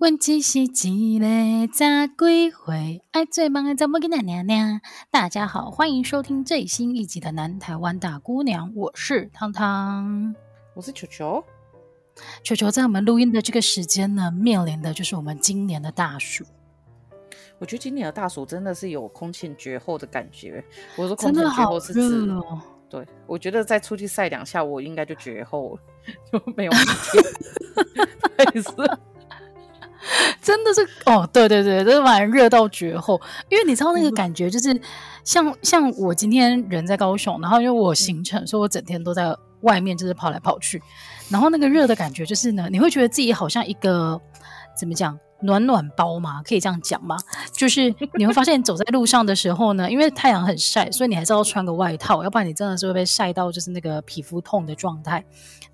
[0.00, 0.78] 问只是一个十
[2.16, 4.80] 几岁，爱做梦的查某囡仔娘娘。
[5.10, 10.34] 大家好，欢迎收听最新一集的《南台湾大姑娘》，我是汤汤，
[10.72, 11.44] 我是球球。
[12.42, 16.46] 球球在我们录音的这个时间呢，面临的就是我们今年的大暑。
[17.58, 20.64] 我觉得今年的大暑真的是有空前绝后的感觉。
[20.96, 22.58] 我说空前绝后是指，哦、
[22.88, 25.82] 对，我觉得再出去晒两下，我应该就绝后了，
[26.32, 27.22] 就没有天。
[28.38, 28.64] 还是。
[30.40, 34.80] 真的是哦，对对对，这玩意热到绝后，因为你知道那个感觉，就是
[35.24, 40.82] 像、嗯、像我今天人在高雄，然后因为我行程，所以我整天都在外面，就是跑来跑去，
[41.28, 44.18] 然后那个热的感觉就是呢，你会觉得自己好像一个
[44.74, 47.16] 怎么讲暖暖包嘛，可以这样讲吗？
[47.52, 55.22] 就是你会发现走在路上的时候呢，因为太阳很晒，所以你还是要穿个外套，要不然你真的是会被晒到就是那个皮肤痛的状态。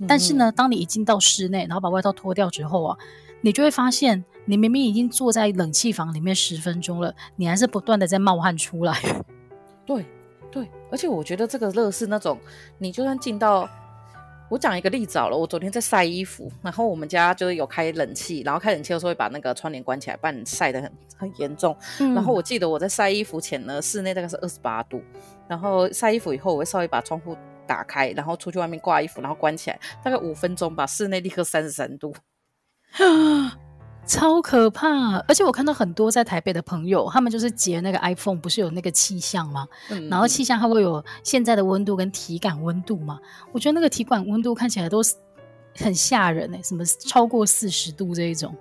[0.08, 2.96] 但是呢，当你一进到室内，然后把外套脱掉之后啊。
[3.40, 8.96] 你就会发现，你明明已经坐在冷气房里面十分钟了，你还是不断的在冒汗出来。
[9.84, 10.04] 对，
[10.50, 12.38] 对，而且我觉得这个热是那种，
[12.78, 13.68] 你就算进到，
[14.48, 21.76] 我讲一个例子好了，我昨天在晒衣服，然后我们家就是有开冷气，然后开冷气的时候会把那个窗帘关起来，不然晒得很很严重。
[22.00, 22.14] 嗯。
[22.14, 25.00] 然后我记得我在晒衣服前呢，室内大概是二十八度，
[25.46, 32.14] 然后晒衣服以后，我会稍微把窗户打开，然后出去外面挂衣服，然后关起来，大概五分钟吧，室内立刻三十三度。
[32.92, 33.58] 啊，
[34.06, 35.18] 超可怕！
[35.28, 39.66] 而且我看到很多在台北的朋友，他们就是截那个 iPhone，不是有那个气象吗？
[39.90, 43.18] 嗯，然后气象它会有现在的温度跟体感温度嘛？
[43.52, 45.14] 我觉得那个体感温度看起来都是
[45.76, 48.54] 很吓人哎，什么超过四十度这一种。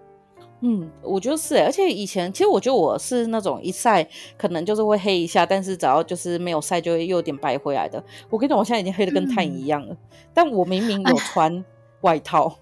[0.61, 8.03] 嗯，我觉得是，而且以前其实我觉得我是那种一晒可能就是会黑一下，但是只要就是没有晒就会又有点白回来的。
[8.29, 9.97] 我跟你讲，我现在已经黑的跟炭一样了，嗯，
[10.33, 11.63] 但我明明有穿
[12.01, 12.57] 外套。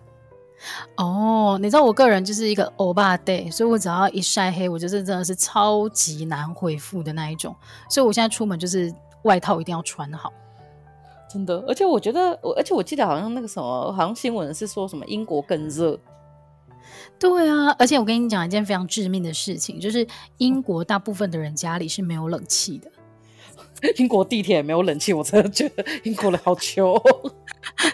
[0.96, 7.56] 哦，你知道我个人就是一个欧巴 day，所以我只要一晒黑，我就是真的是超级难恢复的那一种，
[7.90, 10.32] 所以我现在出门就是外套一定要穿好，
[11.30, 11.64] 真的。
[11.68, 16.00] 而且我觉得，我而且我记得好像那个什么，好像新闻是说什么英国更热。
[17.20, 20.06] 对啊，而且我跟你讲一件非常致命的事情，就是
[20.38, 22.92] 英国大部分的人家里是没有冷气的。
[23.98, 26.96] 英国地铁没有冷气，我真的觉得英国人好秋，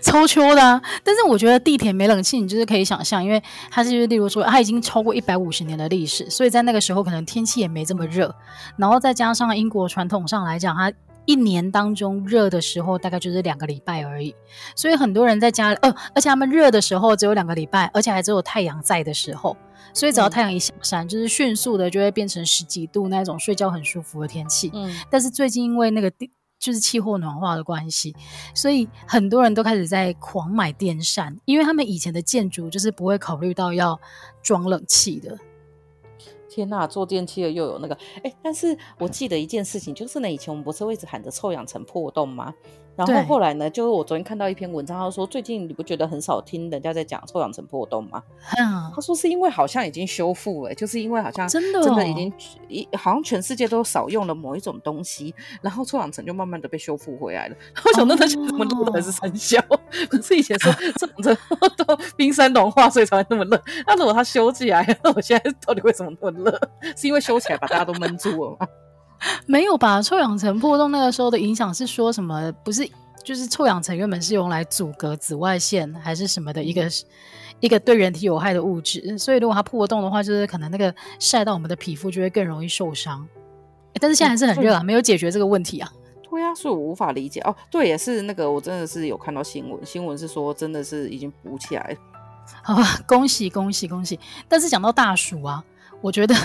[0.01, 0.79] 超秋的啊。
[1.03, 3.41] 但是我觉得地铁没冷气，你就是可以想象，因为
[3.71, 8.33] 它是例如说它已经超过一百五十年的历史，所以在那个时候可能天气也没这么热。
[8.77, 10.93] 然后再加上英国传统上来讲，它
[11.25, 14.35] 一年当中热的时候大概就是两个礼拜而已，
[14.75, 19.57] 所以很多人在家里，呃，而且他们热的时候只有两个礼拜，而且还只有太阳在的时候。
[19.93, 24.71] 所以只要太阳一下山，嗯，就是迅速的就会变成十几度那种睡觉很舒服的天气。
[24.73, 28.15] 嗯，但是最近因为那个地就是气候暖化的关系，
[28.53, 33.99] 所以很多人都开始在狂买电扇，因为他们以前的建筑就是不会考虑到要
[34.43, 35.37] 装冷气的。
[36.49, 42.53] 天呐，做电器的又有那个哎，但是我记得一件事情，就是呢，以前我们不是会一直喊着臭氧层破洞吗？
[43.07, 48.21] 然后后来呢，就是我昨天看到一篇文章，他说最近你不觉得很少听人家在讲臭氧层破洞吗？
[48.57, 52.31] 嗯，他说是因为好像已经修复了，就是因为好像真的真的已经
[52.67, 57.55] 一、哦、好像全世界都少用了某一种东西，然后臭氧层就慢慢的被修复回来了。
[57.85, 59.61] 我想那他怎么录的还是三小？
[60.09, 61.37] 可、哦、 是以前说臭氧层
[61.77, 66.59] 都冰山融化所以才会那么热，那如果它修起来，那 我现在到底为什么那么热？
[66.95, 68.67] 是因为修起来把大家都闷住了吗？
[69.45, 70.01] 没有吧？
[70.01, 72.51] 臭氧层破洞那个时候的影响是说什么？
[72.63, 72.89] 不是，
[73.23, 76.87] 就是臭氧层原本是用来阻隔紫外线还是什么的一个
[77.59, 83.27] 一个对人体有害的物质，所以如果它破洞的话，就是可能那个晒到我们的皮肤就会更容易受伤。
[83.99, 85.91] 但是现在还是很热啊，没有解决这个问题啊。
[86.29, 87.53] 对啊，所以我无法理解哦。
[87.69, 91.97] 对，也是那个，我真的是有看到新闻，新闻是说真的是已经补起来了。
[92.63, 94.17] 好吧，恭喜恭喜恭喜！
[94.47, 95.63] 但是讲到大暑啊，
[96.01, 96.35] 我觉得。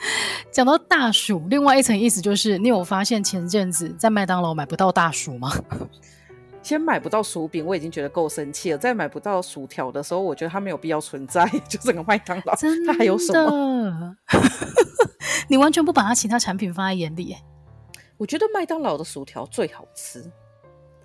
[0.50, 5.50] 讲到大薯，另外一层意思就是，你有发现前阵子在麦当劳买不到大薯吗？
[6.62, 8.78] 先买不到薯饼，我已经觉得够生气了。
[8.78, 11.46] 再买不到薯条的时候，我觉得它没有必要存在。
[11.68, 12.54] 就整个麦当劳，
[12.86, 14.16] 它还有什么？
[15.48, 17.34] 你完全不把它其他产品放在眼里。
[18.18, 20.30] 我觉得麦当劳的薯条最好吃。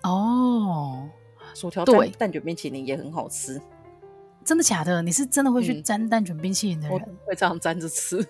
[0.02, 1.08] 哦，
[1.54, 3.58] 薯条对，蛋卷冰淇淋也很好吃。
[4.44, 5.00] 真的假的？
[5.00, 6.98] 你是真的会去沾蛋卷冰淇淋的人？
[6.98, 8.22] 嗯、会这样沾着吃。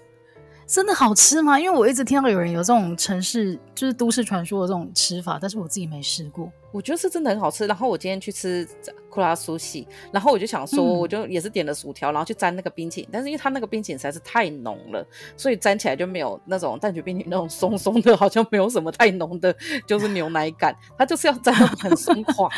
[0.67, 1.59] 真的好吃吗？
[1.59, 6.51] 因为我一直听到有人有这种城市，就是都市传说的这种吃法，但是我自己没试过。
[6.73, 7.67] 我觉得是真的很好吃。
[7.67, 8.67] 然后我今天去吃
[9.09, 15.07] 库拉苏西，然后我就想说，我就也是点了薯条，然后去沾那个冰淇淋，但是因为它那个冰淇淋实在是太浓了，
[15.37, 19.55] 所以沾起来就没有那种蛋卷冰淇淋那种松松的，好像没有什么太浓的，
[19.87, 22.49] 就是牛奶感，它就是要沾得很松垮。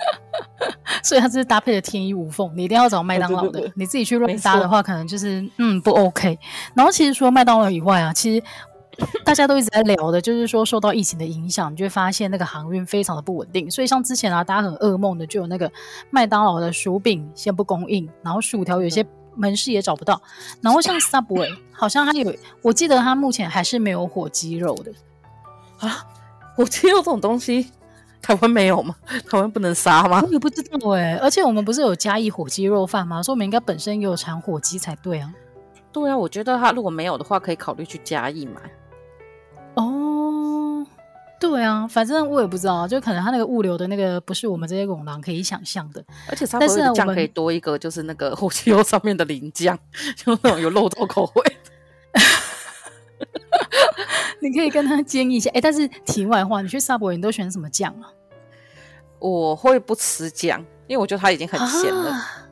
[1.02, 3.50] 所以它这是搭配的天衣无缝，你一定要找麦当劳的。
[3.50, 6.38] 对对对，你自己去乱搭的话，可能就是嗯不 OK。
[6.74, 8.44] 然后其实除了麦当劳以外啊，其实
[9.24, 13.70] 大家都一直在聊的，就是说受到疫情的影响，你就会发现那个航运非常的不稳定。
[13.70, 15.70] 所以像之前啊，大家很噩梦的就有那个
[16.10, 19.06] 麦当劳的薯饼先不供应，然后薯条有些
[19.36, 20.20] 门市也找不到。
[20.60, 24.92] 然后像 Subway，好像它有，我记得它目前还是没有火鸡肉的
[25.78, 26.04] 啊。
[26.56, 27.70] 火鸡肉这种东西。
[28.22, 28.94] 台湾没有吗？
[29.28, 30.22] 台湾不能杀吗？
[30.24, 31.16] 我也不知道哎、欸。
[31.18, 33.22] 而且我们不是有嘉义火鸡肉饭吗？
[33.22, 35.32] 所以我们应该本身也有产火鸡才对啊。
[35.92, 38.60] 对啊，我觉得他如果没有的话，可以考虑去嘉义买。
[39.74, 40.86] 哦，
[41.40, 46.04] 对啊，反正我也不知道，就可能他那个物流的那个不是我们这些拱廊可以想象的。
[46.28, 49.76] 而且但是酱可以多一个，就是那个火鸡肉上面的淋酱，
[50.14, 51.56] 就那种有肉燥口味。
[54.40, 58.10] 你可以跟他建议一下，哎、欸，但是题外话，你去 Subway 你都选什么酱啊？
[59.18, 62.48] 我会不吃酱，因为我觉得它已经很咸了、啊。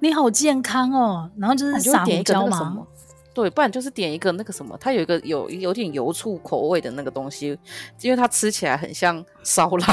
[0.00, 2.86] 你好健康哦，然后就是撒胡椒吗？
[3.32, 7.58] 对，不然就是点一个那个什么，它有一个有有点油醋口味的那个东西，
[8.02, 9.86] 因为它吃起来很像烧腊。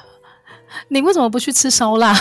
[0.88, 2.14] 你为什么不去吃烧腊？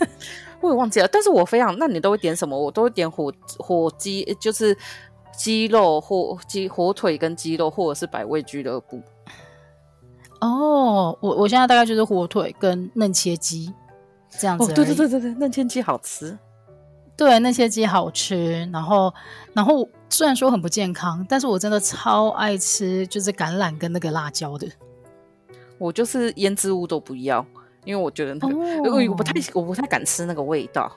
[0.62, 2.58] 我也忘记了，但是我非常，那你都会点什么？
[2.58, 4.74] 我都会点火火鸡，就是。
[5.40, 9.00] 鸡肉或鸡火腿跟鸡肉，或者是百味俱乐部。
[10.38, 13.72] 哦，我我现在大概就是火腿跟嫩切鸡
[14.28, 14.70] 这样子。
[14.70, 16.38] 哦，对对对对对，嫩切鸡好吃。
[17.16, 18.68] 对，嫩切鸡好吃。
[18.70, 19.10] 然后，
[19.54, 24.68] 然后虽然说很不健康，但是我真的超爱吃，就是橄榄跟那个辣椒的。
[25.78, 27.42] 我就是腌制物都不要，
[27.86, 30.92] 因为我觉得那个，哦，我不太我不太敢吃那个味道。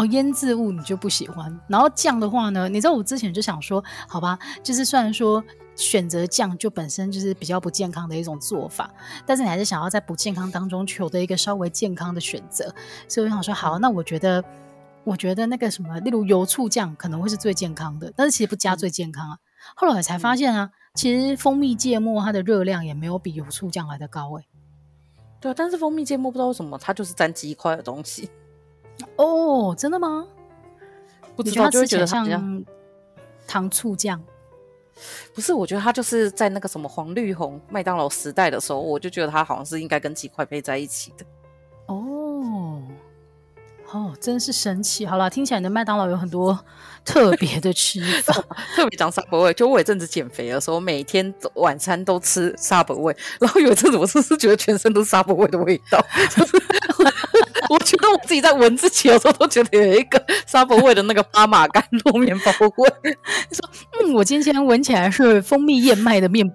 [0.00, 2.66] 哦，腌制物你就不喜欢，然后酱的话呢？
[2.70, 5.44] 你知道我之前就想说，好吧，就是虽然说
[5.76, 8.90] 选择酱就本身就是比较不健康的一种做法，
[9.26, 12.74] 但是你还是想要在不健康当中求得一个稍微健康的选择，
[13.06, 14.42] 所以我想说，好，那我觉得，
[15.04, 19.36] 我觉得那个什么，例如油醋酱可能会是最健康的，但是其实不加最健康啊。
[19.76, 24.48] 后来才发现啊，其实蜂蜜芥末它的热量也没有比油醋酱来的高哎、欸。
[25.42, 28.30] 对啊，但是蜂蜜芥末不知道为什么它就是沾鸡块的东西。
[29.16, 30.26] 哦，真的吗？
[31.36, 32.64] 不知道，就会觉得它像
[33.46, 34.20] 糖醋酱。
[35.34, 41.24] 不是，我觉得它就是在那个什么黄绿红麦当劳时代的时候，我就觉得它好像是应该跟鸡块配在一起的。
[41.86, 42.82] 哦，
[43.92, 45.06] 哦，真是神奇。
[45.06, 46.58] 好了，听起来你的麦当劳有很多
[47.02, 48.34] 特别的吃法，
[48.76, 49.54] 特别讲 Subway。
[49.54, 56.04] 就我有一阵子减肥的时候，每天晚餐都吃 Subway，然后有一阵子我是是觉得全身都是 Subway 的味道，
[56.36, 56.62] 就是。
[57.70, 62.90] 我觉得我自己在闻自己的时候，都觉得有一个 Subway 的那个巴马干糯面包味。
[63.52, 63.70] 说，
[64.02, 66.54] 嗯，我今天闻起来是蜂蜜燕麦的面包。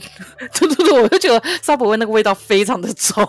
[0.58, 3.22] 对对对，我就觉得 Subway 那个味道非常的重。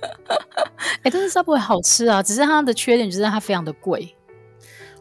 [0.00, 4.16] 哎、欸，但是 Subway 好吃啊，只是它的缺点就是它非常的贵。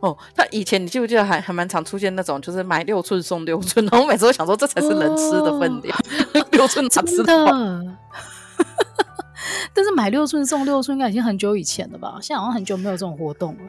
[0.01, 5.97] 哦，它以前你记不记得还还蛮常出现那种，就是买六寸送六寸，然后我每次都想说，这才是能吃的分量，
[6.35, 7.33] 哦、 六寸哪吃的？
[9.73, 12.17] 但是买六寸送六寸应该已经很久以前了吧？
[12.21, 13.61] 现在好像很久没有这种活动了。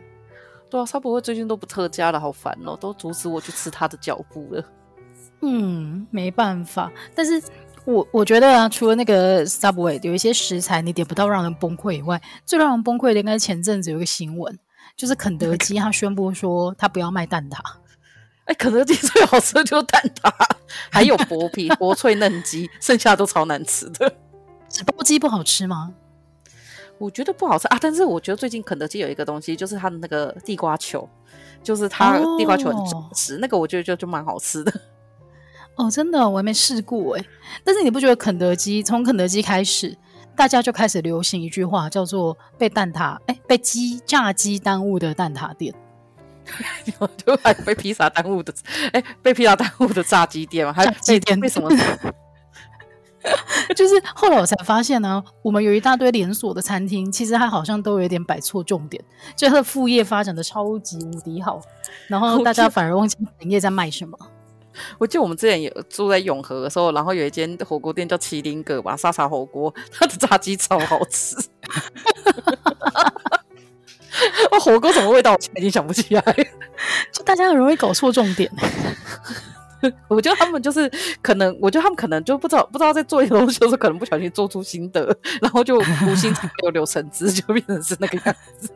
[0.71, 4.65] 对啊，Subway 最近都不特价了，好烦哦，都阻止我去吃他的脚步了。
[5.43, 6.91] 嗯，没办法。
[7.15, 7.41] 但是
[7.85, 14.59] 我我觉得啊，除了那个 Subway 有一些食材你点不到让人崩溃以外，最让人崩溃的应该是前阵子有一个新闻，
[14.97, 17.59] 就是肯德基他宣布说他不要卖蛋挞。
[18.47, 20.33] 哎、欸，肯德基最好吃的就是蛋挞，
[20.90, 24.12] 还有薄皮 薄脆嫩鸡，剩下的都超难吃的。
[24.75, 25.95] 纸包鸡不好吃吗？
[26.99, 31.09] 我觉得不好吃啊，但是我觉得最近肯德基有一个东西，就是它的那个地瓜球，
[31.62, 34.73] 就是它地瓜球很好吃，哦，那个我觉得就就蛮好吃的。
[35.76, 37.25] 哦，真的，我还没试过哎。
[37.62, 39.97] 但是你不觉得肯德基从肯德基开始，
[40.35, 45.75] 大家就开始流行一句话，叫做“被蛋挞哎被鸡炸鸡耽误的蛋挞店
[47.25, 48.52] ”，就还被披萨耽误的
[48.93, 50.73] 哎被披萨耽误的炸鸡店吗？
[50.73, 51.69] 还有鸡店为什么？
[53.75, 59.02] 就是后来我才发现呢、啊，我们有一大堆连锁的餐厅，其实它好像都有点摆错重点，
[59.35, 61.61] 就它的副业发展的超级无敌好，
[62.09, 64.19] 然后大家反而忘记本业在卖什么。
[64.99, 71.37] 我记得我们之前有住在永和的时候，然后有一间火锅店叫麒麟阁吧，沙茶火锅，它的炸鸡超好吃。
[74.50, 76.23] 我 火锅什么味道，我已经想不起来，
[77.12, 78.50] 就大家很容易搞错重点。
[80.09, 80.91] 我觉得他们就是
[81.23, 88.71] 可能，我觉得他们可能就不知道不知道在做一些东西的时候，可能不小心做出心得，然后就无心插柳柳橙汁，就变成是那个样子。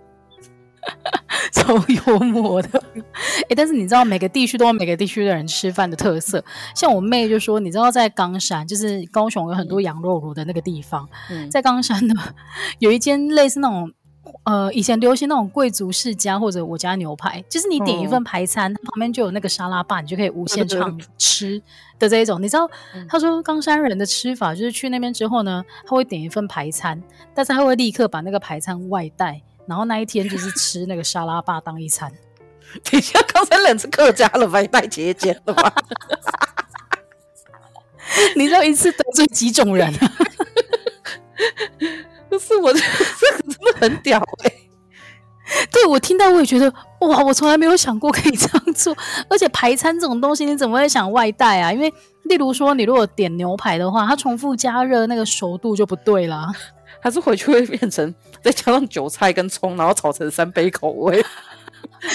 [1.52, 2.82] 超幽默的。
[2.94, 6.42] 哎、欸，但是你知道每个地区都有每个地区的人吃饭的特色。
[6.74, 12.14] 像我妹就说，你知道在冈山，就是高雄有很多羊肉炉的那个地方，嗯、在冈山呢
[12.80, 13.92] 有一间类似那种。
[14.48, 21.60] 呃，以前流行那种贵族世家或者我家牛排，就是你点一份排餐，嗯、旁边就有那个沙拉吧，你就可以无限畅吃
[21.98, 22.40] 的这一种。
[22.40, 27.02] 你知道，嗯、他说冈山人的吃法就是去那边之后呢，他会点一份排餐，
[27.34, 32.10] 但是他会立刻把那个排餐外带，然后那一天就是吃那个沙拉吧当一餐。
[32.90, 34.62] 等一下，冈山人是客家了吧？
[34.72, 35.74] 太节俭了吧？
[38.34, 39.92] 你知道一次得罪几种人？
[42.30, 45.66] 可 是我 这个真的很屌哎、欸！
[45.72, 46.70] 对，我听到我也觉得
[47.00, 48.94] 哇，我从来没有想过可以这样做。
[49.30, 51.72] 而且排餐这种东西，你怎么会想外带啊？
[51.72, 51.92] 因为
[52.24, 56.52] 例如说，你如果点牛排的话，它重复加热那个熟度就不对啦，
[57.00, 61.24] 还是回去会变成再加上韭菜跟葱，然后炒成三杯口味。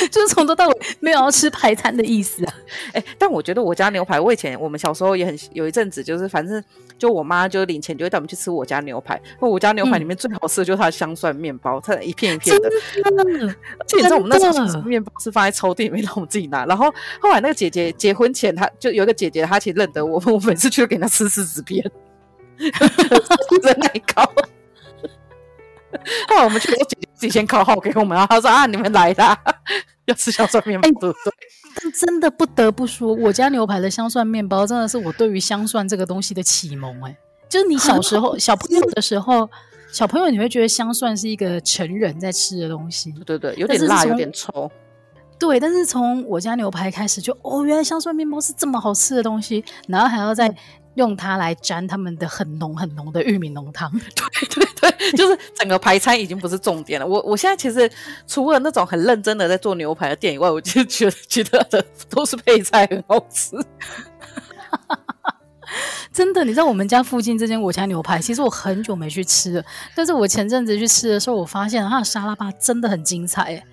[0.09, 2.53] 就是从头到尾没有要吃排餐的意思啊！
[2.93, 6.63] 哎、欸，但我觉得我家牛排，我以前我们小时候也很有一阵子，就是反正
[6.97, 9.15] 就我妈就领钱就会带我们去吃我家牛排。
[9.15, 12.69] 因为我家牛排里面最好吃的就是它的香蒜面包，它一片一片的。
[12.69, 12.75] 的
[13.77, 16.65] 而且你知道我们那时候面包是放在抽屉里面让我们自己拿。
[16.65, 16.89] 然后
[17.19, 21.83] 后来那个姐姐结婚前，她就有一个姐姐，她其实认得我， 我每次去都给她吃柿子片，
[23.61, 24.23] 真奶糕。
[26.27, 29.37] 后来我们去，我姐姐自己先烤好给我们，然后她说啊，你们来啦，
[30.05, 31.33] 要吃香蒜面包，对不对？
[31.81, 37.01] 但真的不得不说，我家牛排的香蒜面包真的是我对于香蒜这个东西的启蒙。
[37.03, 37.17] 哎，
[37.49, 39.49] 就是你小时候 小朋友的时候，
[39.91, 44.71] 小朋友你会觉得香蒜是一个成人在吃的东西，对对，有点辣，有点臭。
[45.39, 50.53] 对，但是从我家牛排开始就，就哦，原来香蒜面包是这么好吃的东西，然后还要再。
[50.95, 57.05] 用它来沾他们的很浓很浓的玉米浓汤， 对对对，就是整个排餐已经不是重点了。
[57.07, 57.89] 我我现在其实
[58.27, 63.55] 除了那种很认真的在做牛排的店以外，我就觉得其他的都是配菜很好吃。
[66.11, 73.63] 真的，你知道我们家附近这间我家牛排，其实我很久没去吃了，但是我前阵子去吃的时候，我发现它的沙拉吧真的很精彩，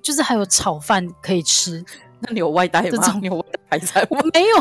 [0.00, 1.84] 就是还有炒饭可以吃。
[2.20, 2.88] 那你有外带吗？
[2.90, 4.06] 这种有外带排菜？
[4.08, 4.56] 我没有。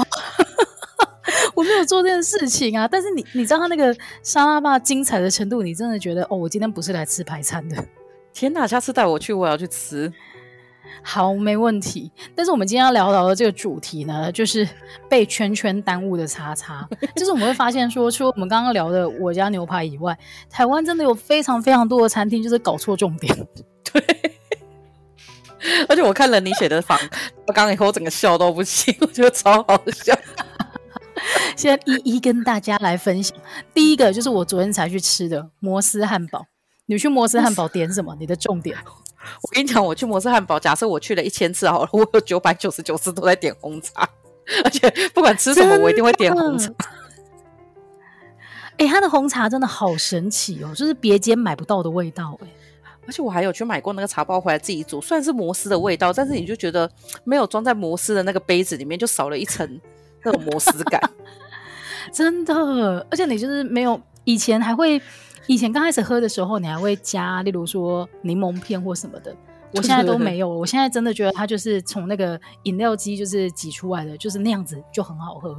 [1.59, 7.75] 我没有做这件事情啊，但是你你知道他那个沙拉吧精彩的程度，你真的觉得哦，我今天不是来吃排餐的。
[8.33, 10.09] 天哪，下次带我去，我要去吃。
[11.03, 12.09] 好，没问题。
[12.33, 14.65] 但是我们今天要聊到的这个主题呢，就是
[15.09, 16.87] 被圈圈耽误的叉叉。
[17.13, 20.17] 就是我们会发现说，除了我们刚刚聊的我家牛排以外，
[20.49, 23.35] 台湾真的有非常非常多的餐厅就是搞错重点。
[23.91, 24.01] 对。
[25.89, 26.97] 而且我看了你写的房，
[27.45, 30.17] 我刚刚以后我整个笑都不行，我觉得超好笑。
[31.55, 33.37] 现在一一跟大家来分享，
[33.73, 36.45] 第一个就是我昨天才去吃的摩斯汉堡。
[36.85, 38.15] 你去摩斯汉堡点什么？
[38.19, 38.75] 你的重点？
[39.43, 44.07] 我跟你讲，我去摩斯汉堡，假设我去了一千次好了，我有九百九十九次都在点红茶，
[44.63, 46.73] 而且不管吃什么，我一定会点红茶。
[48.77, 52.47] 哎、欸，他的红茶真的好神奇哦，就是别间买不到的味道哎。
[53.05, 56.89] 而且我还有去买过那个茶包回来自己煮，虽然是摩斯的味道，但是你就觉得
[57.23, 59.79] 没有装在摩斯的那个杯子里面，就少了一层。
[60.23, 61.01] 那种摩斯感，
[62.11, 65.01] 真的，而且你就是没有以前还会，
[65.47, 69.35] 以前刚开始喝的时候，你还会加，例如说柠檬片或什么的。
[69.71, 75.55] 我现在都没有， 我现在真的觉得它就是从那个饮料机就是挤出来的，就是那样子就很好喝。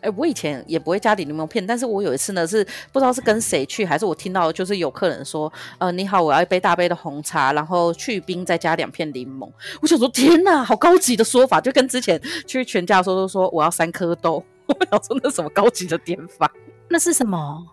[0.00, 9.50] 哎、欸，我以前也不会加点柠檬片，但是我有一次呢，是不知道是跟谁去，还是我听到就是有客人说，呃，你好，我要一杯大杯的红茶，然后去冰再加两片柠檬。
[9.80, 16.52] 我想说，天哪，好高级的说法，就跟之前去全家的时候都说我要三颗豆， 我想说那什么高级的点法？
[16.90, 17.66] 那是什么？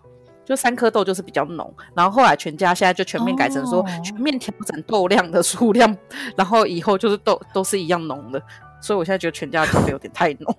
[0.51, 5.97] 就三颗豆就是比较浓，然后后来全家现在就全面改成说全面调整豆量的数量，
[6.35, 8.43] 然后以后就是豆都是一样浓的，
[8.81, 10.57] 所以我现在觉得全家的咖啡有点太浓。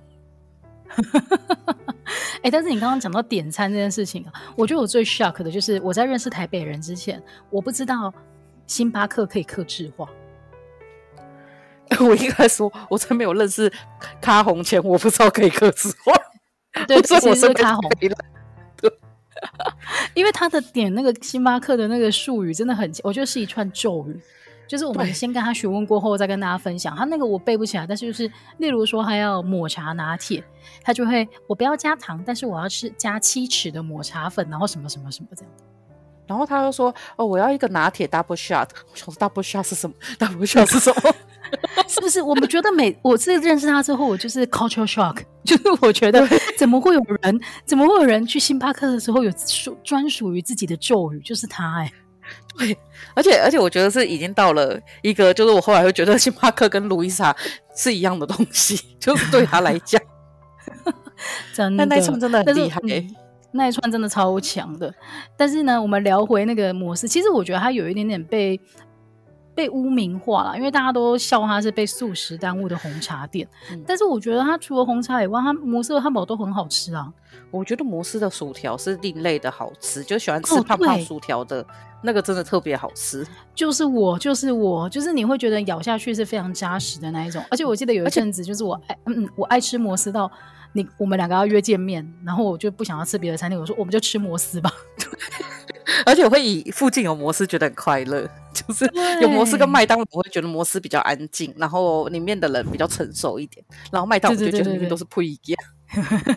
[2.41, 8.11] 哎、欸，但是你刚刚讲到点餐这件事情啊，我觉得我最 shock 的就是我在认识台北人之前，我不知道
[8.67, 10.09] 星巴克可以克制化。
[12.01, 13.71] 我应该说，我在没有认识
[14.23, 16.15] 咖红前，我不知道可以克制化。
[16.87, 17.91] 对，我是咖红。
[20.15, 24.21] 因为他的点那个星巴克的那个术语真的很，我觉得是一串咒语。
[24.69, 26.97] 就是我们先跟他询问过后，再跟大家分享。
[26.97, 30.43] 他那个我背不起来，但是就是例如说他要抹茶拿铁，
[30.83, 35.53] 他就会我不要加糖，但是我要吃加七尺的抹茶粉，然后什么什么什么这样。
[36.27, 38.67] 然后他就说哦，我要一个拿铁 double shot。
[38.91, 41.15] 我想说 double shot 是什么？double shot 是什么？
[41.89, 42.21] 是不是？
[42.23, 51.93] 我们觉得每我是认识他之后，我就是 culture shock， 就是我觉得怎么会有人，怎么会有人去星巴克的时候有属专属于自己的咒语，就是他哎、欸。
[52.57, 52.77] 对，
[53.15, 57.35] 而且而且我觉得是已经到了一个，就是我后来会觉得星巴克跟路易莎
[57.75, 60.01] 是一样的东西， 就是对他来讲，
[61.53, 63.15] 真的，那一串真的很厉害，嗯，
[63.53, 64.95] 那一串真的超强的。
[65.37, 68.59] 但是呢，我们聊回那个模式，其实我觉得他有一点点被。
[69.55, 73.47] 被污名化了，因为大家都笑他是被素食耽误的红茶店。
[73.71, 77.13] 嗯、但是我觉得他除了红茶以外，他摩斯的汉堡都很好吃啊。
[77.51, 81.67] 我觉得摩斯的薯条是另类的好吃，就喜欢吃胖胖薯条的、哦、
[82.03, 83.27] 那个真的特别好吃。
[83.55, 87.45] 就是我，就是我，就是你会觉得咬下去是非常扎实的那一种。
[87.51, 90.31] 而且我记得有一阵子，就是我爱嗯嗯，我爱吃摩斯到
[90.73, 94.73] 你我们两个要约见面，然后我就不想要吃别的餐厅，我说我们就吃摩斯吧。
[96.07, 98.29] 而且我会以附近有摩斯觉得很快乐。
[98.53, 98.85] 就是
[99.23, 105.59] 有摩斯跟麦当劳，我会觉得摩斯比较安静，然后里面的人比较成熟一点，然后麦当劳就觉得里面都是不一样。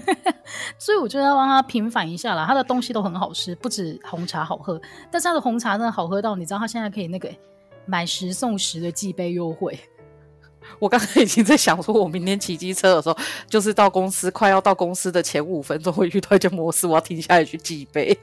[0.80, 7.30] 所以我就要让他平反一下啦，他的东西都很好吃，不止红茶好喝，但是他的红茶真的好喝到，你知道他现在可以那个
[7.86, 9.78] 买十送十的寄杯优惠。
[10.80, 13.18] 我刚才已经在想说，我明天骑机车的时候，
[13.50, 18.18] 就是到公司快要到公司的前五分钟会遇到一间摩斯，我要停下来去寄杯。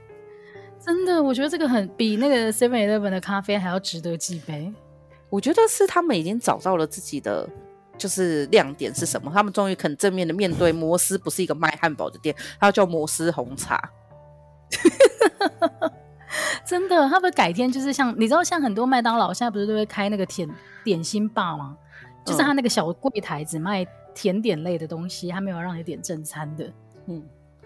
[0.84, 4.72] 真的，我觉得这个很比那个 Seven Eleven 的咖啡还要值得记杯。
[5.30, 7.48] 我觉得是他们已经找到了自己的
[7.96, 13.90] 就是亮点是什么，他们终于肯正面的面对摩斯不是一个卖汉堡的店，它叫摩斯红茶。
[16.66, 20.48] 真的，他们改天就是像你知道，像很多麦当劳现在不是都会开那个甜
[20.82, 21.76] 点心吧吗？
[22.24, 26.72] 就是他那个小柜台只卖甜点类的东西，他没有让你点正餐的。
[27.06, 27.22] 嗯。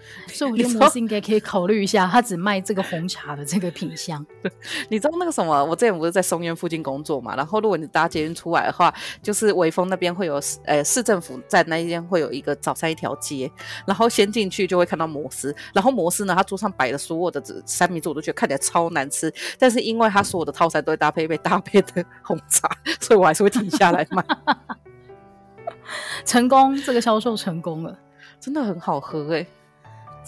[0.29, 4.25] 所以我觉得摩斯应该可以考虑一下，他只卖这个红茶的这个品相。
[4.89, 5.65] 你知道那个什么？
[5.65, 7.35] 我之前不是在松烟附近工作嘛？
[7.37, 13.51] 然后如果你搭捷运出来的话，就是微风那边会有，呃，市政府在那一边会有一个早餐一条街，
[13.87, 15.55] 然后先进去就会看到摩斯。
[15.73, 22.69] 然后摩斯呢，他桌上摆的所有的三明治我都觉得看起来超难吃，但是因为他所有的套餐都会搭配一杯搭配的红茶，
[23.01, 24.25] 所以我还是会停下来买。
[26.25, 27.97] 成功，这个销售成功了，
[28.41, 29.47] 真的很好喝哎、欸。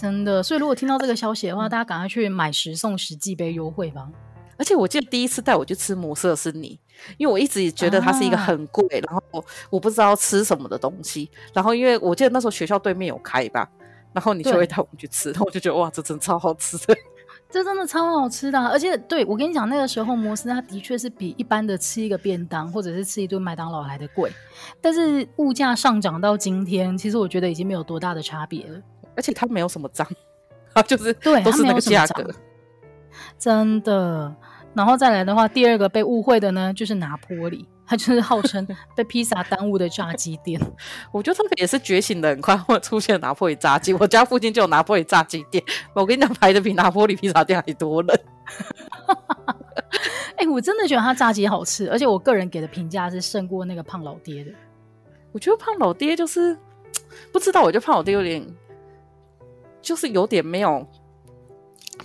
[0.00, 4.08] 真的，所以如果听到这个消息的话，大家赶快去买十送十寄杯优惠吧。
[4.56, 6.78] 而且我记得第一次带我去吃摩斯的是你，
[7.16, 11.28] 因为我一直觉得它是一个很贵，啊、然后我，不知道吃什么的东西。
[11.52, 13.68] 然后因为我记得那时候学校对面有开吧，
[14.12, 16.96] 然后你就会带我们去吃，然后我就觉得哇，这真超好吃的，
[17.50, 18.68] 这真的超好吃的、啊。
[18.68, 24.32] 而且对我跟你讲，那个时候摩斯它的确是比一般的吃一个便当或者是吃一顿麦当劳来的贵，
[24.80, 28.80] 但是物价上涨到今天，其实我觉得已经没有多大的差别了。
[29.18, 30.07] 而且它没有什么脏，
[30.72, 32.24] 它就是对，都是那个价格，
[33.37, 34.33] 真的。
[34.74, 40.61] 然后再来的话，第二个被误会的呢，就是拿坡里，它就是号称 被披萨耽误的炸鸡店。
[41.11, 43.92] 我觉得他们也是觉醒的很快，会出现拿坡里炸鸡。
[43.94, 48.20] 我家附近就有拿坡里炸鸡店，我跟你讲，排的比拿坡里披萨店还多人。
[50.37, 54.52] 哎、欸，我真的觉得它炸鸡好吃，而且我个人给的评价是胜过那个胖老爹的。
[55.33, 56.57] 我觉得胖老爹就是
[57.33, 58.46] 不知道，我觉得胖老爹有点。
[59.80, 60.86] 就是有点没有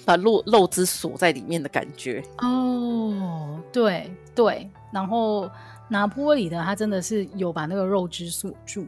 [0.06, 5.50] 把肉肉汁锁在里面的感觉哦，对对，然后
[5.90, 8.88] 拿坡里的它真的是有把那个肉汁锁住，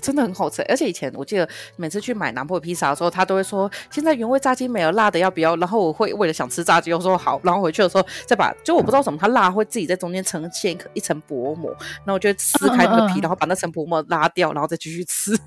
[0.00, 0.62] 真的很好吃。
[0.62, 5.54] 而且以前我记得每次去买拿坡里披萨的时候，他都会说现在原味炸鸡没有，辣的要不要？
[5.56, 11.70] 然后我会为了想吃炸鸡，我说好，然后回去的时候再把，就我不知道什么，它辣会自己在中间呈现一层薄膜，
[12.04, 15.38] 然后我就撕开那个皮，嗯嗯嗯，然后把那层薄膜拉掉，然后再继续吃。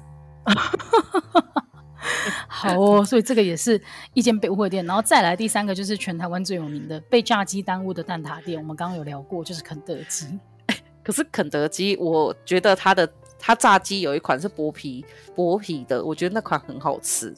[2.48, 3.82] 好哦，所以这个也是
[4.14, 10.28] 一间被误会店，然后再来第三个就是全台湾最有名的被炸鸡耽误的蛋挞店，我们刚刚有聊过，就是肯德基。
[11.04, 17.34] 可是肯德基，我觉得它的它炸鸡有一款是薄皮薄皮的，我觉得那款很好吃。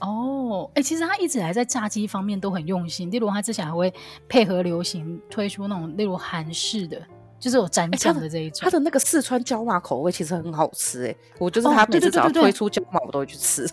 [0.00, 3.92] 哦，哎，其实他一直还在炸鸡方面都很用心，例如他之前还会
[4.28, 7.00] 配合流行推出那种例如韩式的，
[7.38, 8.58] 就是有蘸酱的这一种。
[8.62, 13.66] 他的那个四川椒麻口味其实很好吃，哎，我就是他每次只要推出椒麻，我都会去吃。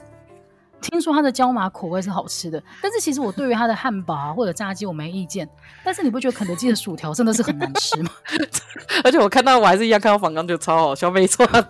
[0.82, 5.48] 听说它的椒麻口味是好吃的，但是其实我对于它的汉堡啊或者炸鸡我没意见。
[5.84, 8.12] 但是你不觉得肯德基的薯条真的是很难吃吗？
[9.04, 11.62] 而且我看到我还是一样看到访刚就超好笑，没错的。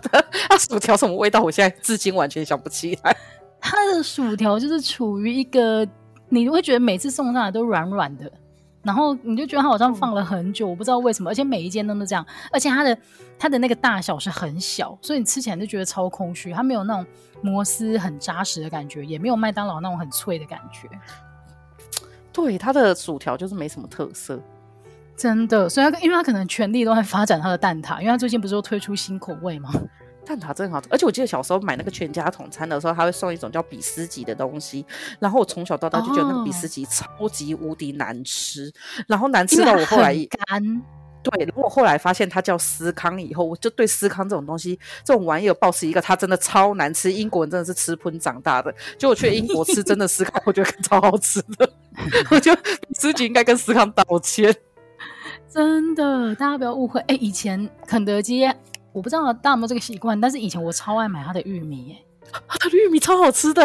[0.48, 1.40] 它 薯条什么味道？
[1.40, 3.16] 我现在至今完全想不起来。
[3.60, 5.86] 它的薯条就是处于一个
[6.28, 8.30] 你会觉得每次送上来都软软的。
[8.82, 12.98] 然后你就觉得它好像放了很久，我不知道为什么，而且每一间都是这样，而且它的
[13.38, 17.06] 它的那个大小是很小，所以你吃起来就觉得超空虚，它没有那种
[17.42, 20.88] 摩斯很扎实的感觉，也没有麦当劳那种很脆的感觉。
[22.32, 24.40] 对，它的薯条就是没什么特色，
[25.16, 25.68] 真的。
[25.68, 29.70] 所以它因为它可能全力都在发展它的蛋挞，因为它最近不是又推出新口味吗？
[30.24, 34.86] 蛋挞真好吃，而且我记得小时候买那个全家桶餐的时候，他会送一种叫比斯吉的东西，
[35.18, 40.14] 然后我从小到大就觉得那个比斯吉超级无敌难吃，哦、然后难吃到我后来
[40.46, 40.82] 干。
[41.22, 47.12] 对，如果后来发现它叫司康以后，我就对司康这种东西、这种玩意儿抱持一个它真的超难吃。
[47.12, 51.72] 英国人真的是吃喷长大的，就我去英国吃真的司康，我觉得超好吃的。
[52.30, 52.60] 我觉得
[52.94, 54.54] 自己应该跟司康道歉。
[55.48, 57.00] 真的，大家不要误会。
[57.02, 58.44] 哎，以前肯德基，
[58.92, 61.96] 我不知道大家有没有这个习惯，但是以前我超爱买它的玉米，
[62.32, 63.62] 哎， 它的玉米超好吃的。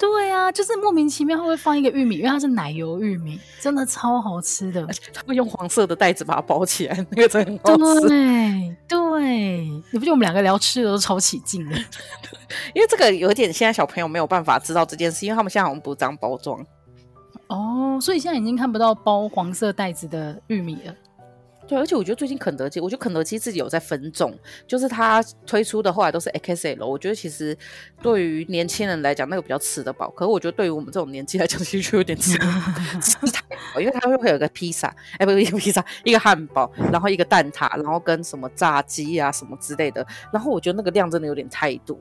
[0.00, 4.82] 对啊，就是莫名其妙会放一个玉米，因为它是奶油玉米，真的超好吃的。
[4.86, 8.08] 而且他会用黄色的袋子把它包起来，那个真的很好吃。
[8.08, 9.58] 对，对，
[9.92, 11.76] 你不觉得我们两个聊吃的都超起劲的？
[12.74, 16.64] 因为这个有点现在小朋友没有办法知道这件事，因为他们现在好像不这样包装。
[17.48, 20.94] 哦，所以现在已经看不到包黄色袋子的玉米了。
[21.70, 26.84] 对，而且我觉得最近肯德基，我觉得肯德基自己有在分众，就是他推出的后来都是 XL。
[26.84, 27.56] 我觉得其实
[28.02, 30.10] 对于年轻人来讲，那个比较吃得饱。
[30.10, 32.36] 可是我觉得对于我们这种年纪来讲，其实就有点吃
[33.20, 33.40] 不太
[33.72, 40.04] 饱，因为它会会有个披萨，哎，不是一个披萨，一个汉堡，然后一个蛋挞，然后跟什么炸鸡啊什么之类的。
[40.32, 41.96] 然后我觉得那个量真的有点太多。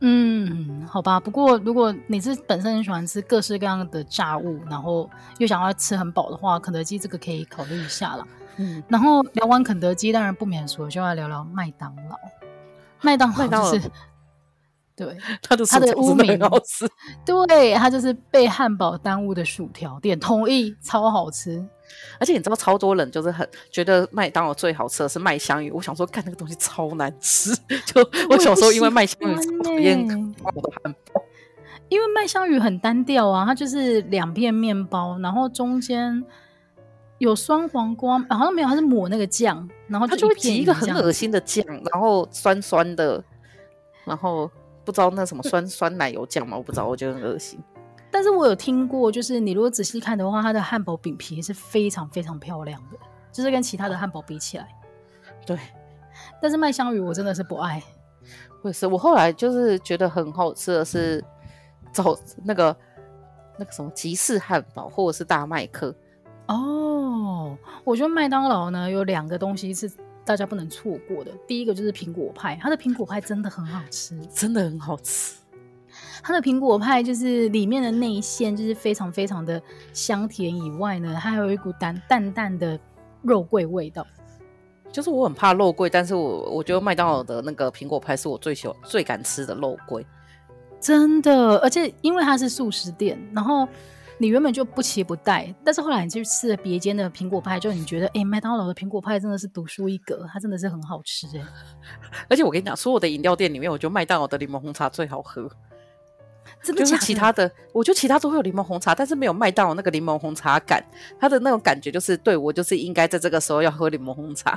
[0.00, 1.20] 嗯，好吧。
[1.20, 8.26] 不过如果你是本身很喜欢吃各式各样的炸物，然后又想要吃很饱的话，肯德基这个可以考虑一下了。
[8.58, 12.18] 嗯，然后聊完肯德基，当然不免说就要聊聊麦当劳。
[13.00, 13.90] 麦当劳就是，
[14.96, 16.36] 对，它的它的污名，
[17.24, 20.18] 对，它就是被汉堡耽误的薯条店。
[20.18, 21.64] 同意，超好吃。
[22.18, 25.70] 而且你知道，超多人就是很觉得麦当劳最好吃的是麦香鱼。
[25.70, 27.54] 我想说，干那个东西超难吃。
[27.86, 30.04] 就我小时候因为麦香鱼讨厌
[30.42, 31.22] 我的汉堡，
[31.88, 36.24] 因为麦香鱼很单调啊，它就是两片面包，然后中间。
[37.18, 43.22] 有酸黄瓜，好像没有，它是抹那个酱，然后它就会挤一个很恶心的酱，然后酸酸的，
[44.04, 44.50] 然后
[44.84, 47.60] 不知道那什么酸酸奶油酱嘛，我不知道，我觉得很恶心。
[48.10, 52.98] 但是我有听过，就是你如果仔细看的话，它的汉堡饼皮是非常非常漂亮的，
[53.32, 54.68] 就是跟其他的汉堡比起来。
[55.44, 55.58] 对，
[56.40, 57.82] 但是麦香鱼我真的是不爱。
[58.64, 61.22] 也是，我后来就是觉得很好吃的是
[61.92, 62.76] 找那个
[63.58, 65.94] 那个什么吉士汉堡或者是大麦克。
[66.48, 69.90] 哦，我觉得麦当劳呢有两个东西是
[70.24, 71.30] 大家不能错过的。
[71.46, 75.36] 第一个就是苹果派，它的苹果派真的很好吃，真的很好吃。
[76.22, 79.60] 它的苹果派就是里面的内馅就是非常非常的
[79.92, 82.78] 香甜，以外呢，它还有一股淡淡淡的
[83.20, 84.06] 肉桂味道。
[84.90, 90.06] 就是我很怕肉桂，但是我我觉得麦当劳的那个苹果派是我最喜欢、最敢吃的肉桂。
[90.80, 93.68] 真的，而且因为它是素食店，然后。
[94.20, 101.42] 你原本就不期不待，但是后来你去吃了别间的苹果派，就你觉得，哎、欸，麦当劳的苹果派真的是独树一格，它真的是很好吃哎。
[102.28, 105.48] 而且我跟你讲，所有的饮料店里面，我觉得麦当劳的柠檬红茶最好喝。
[106.62, 106.90] 真的假的？
[106.90, 110.84] 就是其他的，我觉得其他都会有柠檬红茶，但是没有麦当劳那个柠檬红茶感。
[111.20, 114.50] 它的那种感觉就是，对我就是应该在这个时候要喝柠檬红茶。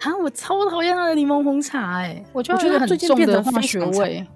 [0.00, 4.26] 啊，我超讨厌它的柠檬红茶哎，我觉得很重的化学味。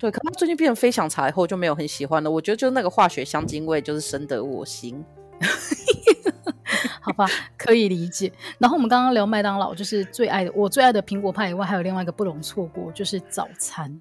[0.00, 2.30] 对，可能最近变成飞翔茶以后就没有很喜欢了。
[2.30, 5.04] 我觉得就是那个化学香精味，就是深得我心。
[7.02, 8.32] 好吧，可以理解。
[8.58, 14.00] 然后我们刚刚聊麦当劳，就是最爱的，我最爱的苹果派以外，还有另外一个不容错过，就是早餐。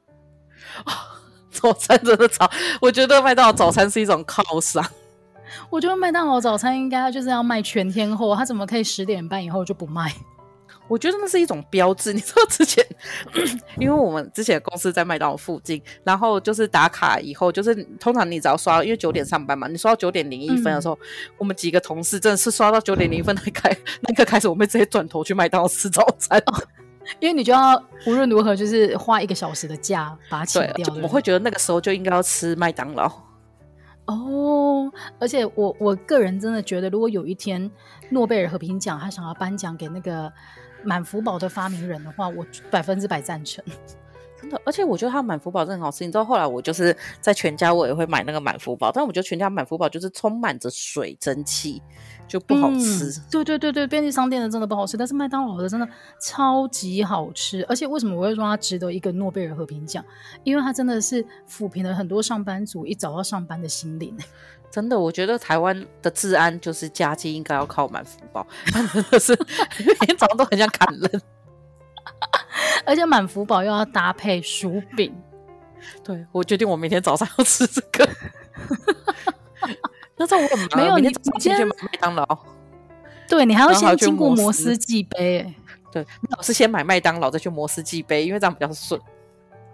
[0.85, 0.91] 哦，
[1.51, 4.89] 早餐真的早，我觉得麦当劳早餐是一种犒赏。
[5.69, 10.13] 我觉得麦当劳早餐应该就是要卖全天候，他怎么可以十点半以后就不卖？
[10.89, 12.12] 我觉得那是一种标志。
[12.13, 12.84] 你知道之前，
[13.78, 23.69] 因为我们之前的公司在麦当劳附近，然后就是打卡以后，就是通常你只要刷，因为九点上班嘛，你刷到九点零一分的时候，嗯、我们几个同事真的是刷到九点零一分那开
[24.02, 26.63] 那个开始，我们直接转头去麦当劳吃早餐，哦，
[27.19, 30.91] 因为你就要无论如何就是花一个小时的假把它请掉。
[31.04, 33.06] 我会觉得那个时候就应该要吃麦当劳。
[34.06, 37.69] 哦，而且我我个人真的觉得，如果有一天
[38.10, 40.34] 诺贝尔和平奖他想要颁奖给那个。
[40.83, 43.63] 满福宝的发明人的话，我百分之百赞成。
[44.41, 46.05] 真的，而且我觉得它满福宝真的很好吃。
[46.05, 51.81] 你知道后来我就是在全家，我也会买那个满福宝，但我觉得全家满福宝就是充满着水蒸气，
[52.25, 53.09] 就不好吃。
[53.09, 53.23] 嗯。
[53.29, 55.85] 对对对对，便利商店的真的不好吃，但是麦当劳的真的
[56.21, 57.65] 超级好吃。
[57.67, 60.01] 而且为什么我会说它值得一个诺贝尔和平奖？
[60.45, 64.15] 因为它真的是抚平了很多上班族一早要上班的心灵。
[64.71, 68.45] 真的，我觉得台湾的治安就是家境应该要靠满福宝，
[68.93, 69.34] 真的是
[69.79, 71.21] 每天早上都很想砍人，
[72.86, 75.15] 而且满福宝又要搭配薯饼。
[76.03, 78.08] 对，我决定我明天早上要吃这个。
[80.17, 82.39] 那这我没有，你早上去买麦当劳，
[83.27, 85.53] 对你还要先经过摩斯祭杯，
[85.91, 86.05] 对，
[86.38, 88.99] 我是先买麦当劳再去摩斯寄杯，因为这样比较顺。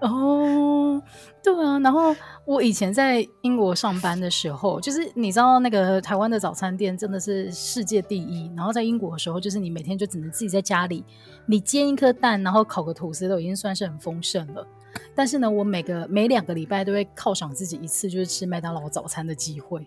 [0.08, 1.02] 哦，
[1.44, 1.80] 对啊。
[1.80, 2.16] 然后
[2.46, 8.52] 我以前在英国上班的时候，就是你知道那个台湾的早餐店真的是世界第一。
[8.56, 11.04] 然后在英国的时候，就是你每天就只能自己在家里，
[11.46, 14.66] 你煎一颗蛋，然后烤个吐司，都已经算是很丰盛了。
[15.14, 19.86] 但是呢，我每个每两个礼拜都会犒赏自己一次，就是吃麦当劳早餐的机会。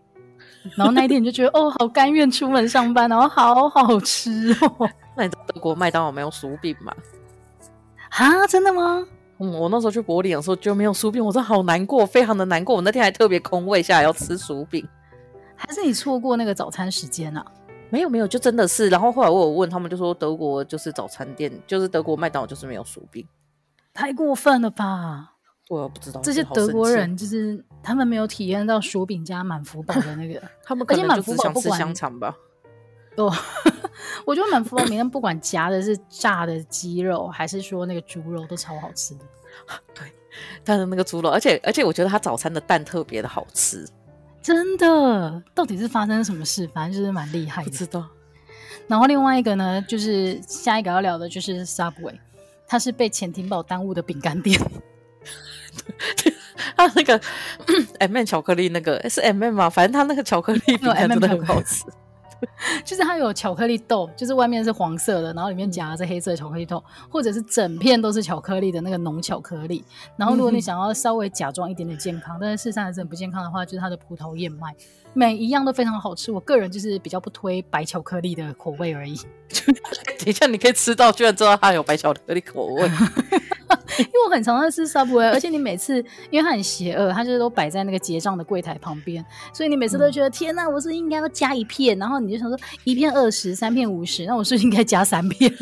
[0.76, 4.88] 然后那一天你就觉得哦，好甘愿出门上班，然后好好吃哦。
[5.16, 6.94] 那你知道德国麦当劳没有薯饼吗？
[8.10, 9.06] 啊，真的吗？
[9.40, 12.76] 嗯，我那时候去柏林的时候就没有薯饼，我真的好难过，非常的难过。
[12.76, 14.86] 我那天还特别空位下来要吃薯饼，
[15.54, 17.44] 还是你错过那个早餐时间啊？
[17.90, 18.88] 没有没有，就真的是。
[18.88, 23.26] 然后后来我有问他们，就说德国就是早餐店，就是德国麦当劳就是没有薯饼，
[23.94, 25.34] 太过分了吧？
[25.70, 32.34] 我不知道这些德国人就是他们没有体验到薯饼加满福堡的那个， 他们可能就只想吃香肠吧。
[33.16, 33.30] 哦，
[34.24, 39.20] 我觉得满福堡里面不管夹的是炸的鸡肉，还是说那个猪肉，都超好吃的。
[39.94, 40.12] 对，
[40.64, 43.86] 但是那个猪肉，而且而且我觉得他早餐的蛋特别的好吃，
[44.42, 45.42] 真的。
[45.54, 46.68] 到底是发生什么事？
[46.74, 47.70] 反正就是蛮厉害的。
[47.70, 48.06] 不知道。
[48.86, 52.18] 然后另外一个呢，就是下一个要聊的就是 Subway，
[52.66, 54.58] 它是被潜艇堡耽误的饼干店。
[56.76, 57.20] 他那个
[57.98, 59.68] M&M 巧克力，那个是 M&M 吗？
[59.68, 61.84] 反正他那个巧克力饼干真的很好吃。
[62.84, 69.84] 就是它有巧克力豆，就是外面是黄色的，然后里面夹的是黑色的巧克力豆，或者是整片都是巧克力的那个浓巧克力。
[70.16, 74.74] 然后如果你想要稍微假装一点点健康，但是事实上还是很不健康的话，就是它的葡萄燕麦，
[75.14, 76.30] 每一样都非常好吃。
[76.30, 79.16] 我个人就是比较不推白巧克力的口味而已。
[80.18, 82.82] 等一下，你可以吃到，居然知道它有白巧克力口味。
[83.98, 85.96] 因为我很常在吃 Subway，而且你每次，
[86.30, 95.52] 因为它很邪恶，它就是都摆在那个结账的柜台旁边，所以你每次都觉得、嗯、天哪，我是应该要加一片，然后你就想说一片二十，三片五十，那我是不是应该加三片？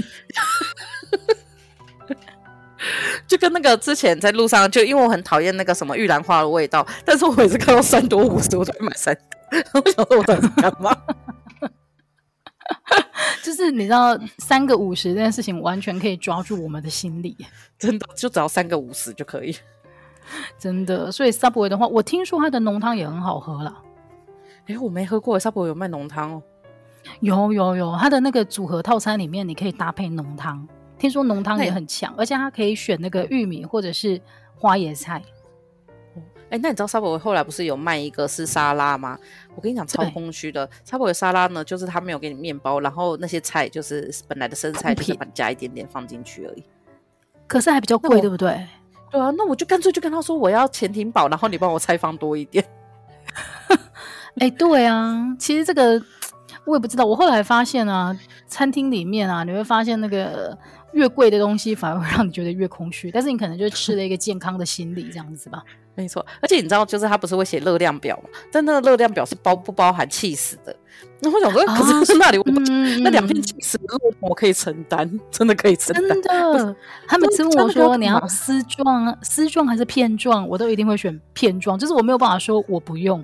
[3.26, 9.20] 就跟那个之前在路上，就因为我很讨厌那个什么玉兰花的味道，但是我每次看到三多五十，我都会买三个，
[9.74, 10.96] 我想说我在干嘛？
[13.42, 17.37] 就是你知道，三个五十这件事情完全可以抓住我们的心理，
[17.78, 19.56] 真的就只要三个五十就可以，
[20.59, 21.12] 真的。
[21.12, 23.82] 所以 Subway 的话，我听说它的浓汤也很好喝了。
[24.66, 26.42] 哎、欸，我没喝过 Subway 有卖浓汤哦。
[27.20, 30.66] 有有有，它的那个组合套餐里面你可以搭配浓汤，
[30.98, 34.20] 听说浓汤也很强，而且它可以选那个玉米或者是
[34.56, 35.22] 花椰菜。
[36.48, 39.18] 哎、欸，那你知道 Subway 后来不是有卖一个是沙拉吗？
[39.56, 40.68] 我跟你讲超空虚的。
[40.88, 46.62] Subway 沙拉呢，就是他没有给你面包，然后那些菜就是本来的生菜，就是把你加一点点放进去而已。
[47.48, 48.64] 可是还比较贵，对不对？
[49.11, 52.64] 对啊，那我就干脆就跟他说我要潜艇堡，然后你帮我菜放多一点。
[54.38, 56.00] 哎、欸，对啊， 其实这个
[56.64, 57.04] 我也不知道。
[57.04, 60.56] 我后来发现啊，餐厅里面啊，你会发现那个
[60.92, 65.64] 越贵的东西反而会让你觉得越空虚，但是你可能就吃了一个健康的心理这样子吧。
[65.96, 68.30] 没错，而且你知道，就是他不是会写热量表嘛？
[68.52, 70.76] 但那个热量表是包不包含气死的？
[71.20, 72.38] 然后我想说，可是是那里
[73.02, 73.80] 那两片气死
[74.20, 76.09] 我可以承担，真的可以承担。
[76.09, 76.76] 真的，
[77.09, 81.78] 他每次问我说你要丝状、丝状还是片状，我都一定会选片状。
[81.78, 83.18] 就是我没有办法说我不用，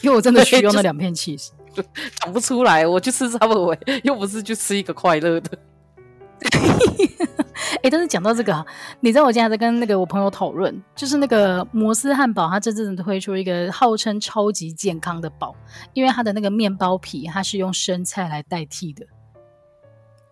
[0.00, 2.84] 因为我真的需要那两片气死， 讲、就是、不出来。
[2.84, 5.50] 我去吃 Subway，又不是去吃一个快乐的。
[7.76, 8.64] 哎、欸，但是讲到这个啊，
[9.00, 15.54] 你知道我今天还在跟那个我朋友讨论，就是那个摩斯汉堡，它真正的推出一个号称超级健康的堡，
[15.92, 19.06] 因为它的那个面包皮它是用生菜来代替的。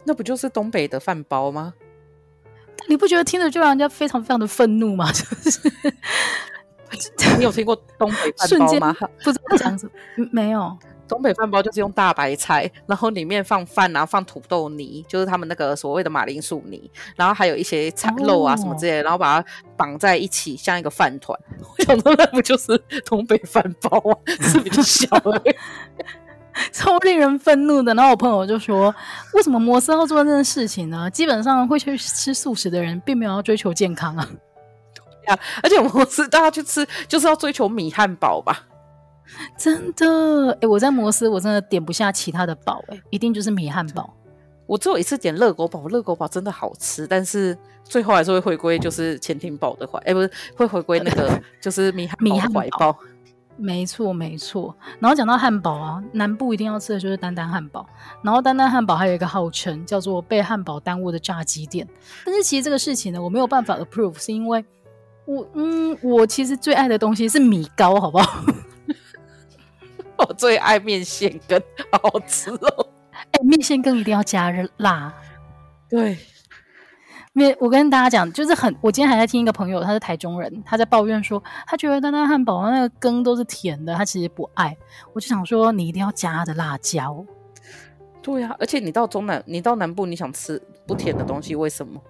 [0.04, 1.74] 那不就是东北的饭包吗？
[2.88, 5.10] 你不觉得听着就让人家非常非常的愤怒吗？
[5.12, 5.72] 就是，
[7.38, 8.96] 你有听过东北饭包吗？
[9.24, 9.90] 不知道这样子，
[10.30, 10.76] 没有。
[11.06, 21.38] 东北饭包就是用大白菜，然后里面放饭然后，放土豆泥，就是他们那个所谓的马铃薯泥，然后还有一些菜肉啊什么之类的，然后把它绑在一起，像一个饭团。
[21.60, 24.16] 我想说，那不就是东北饭包啊？
[24.40, 25.54] 是比较小而已，
[26.72, 27.92] 超令人愤怒的。
[27.94, 28.94] 然后我朋友就说
[29.34, 31.10] ：“为什么摩斯要做这件事情呢？
[31.10, 34.28] 基本上会去吃素食的人，并没有要追求健康啊。
[34.94, 38.66] 对啊，而且摩斯大家去吃，就是要追求米汉堡吧。”
[39.58, 44.12] 真的，哎、欸，我在摩斯，我真的点不下其他的堡，哎，一定就是米汉堡。
[44.66, 52.96] 我只有一次点热狗堡，热狗堡真的好吃，但是最后还是会回归就是潜艇堡的怀，哎、欸，不是会回归那个 就是米汉米汉堡。
[53.56, 54.74] 没错没错。
[54.98, 57.86] 然后讲到汉堡啊，南部一定要吃的就是丹丹汉堡。
[58.20, 61.86] 然后丹丹汉堡还有一个号称叫做被汉堡耽误的炸鸡店，
[62.24, 64.64] 但是其实这个事情呢，我没有办法 approve，是因为
[65.24, 68.44] 我嗯，我其实最爱的东西是米糕，好不好？
[70.28, 72.86] 我最爱面线羹，好好吃哦！
[73.12, 75.12] 哎、欸，面线羹一定要加热辣。
[75.88, 76.16] 对，
[77.32, 84.76] 面我跟大家讲，就是很，我今天还在听一个朋友，他是台中人，他在抱怨说，他觉得丹丹汉堡那个羹都是甜的，他其实不爱。
[85.12, 87.24] 我就想说，你一定要加他的辣椒。
[88.22, 92.00] 对呀、啊，而且你到中南，你到南部，你想吃不甜的东西，为什么？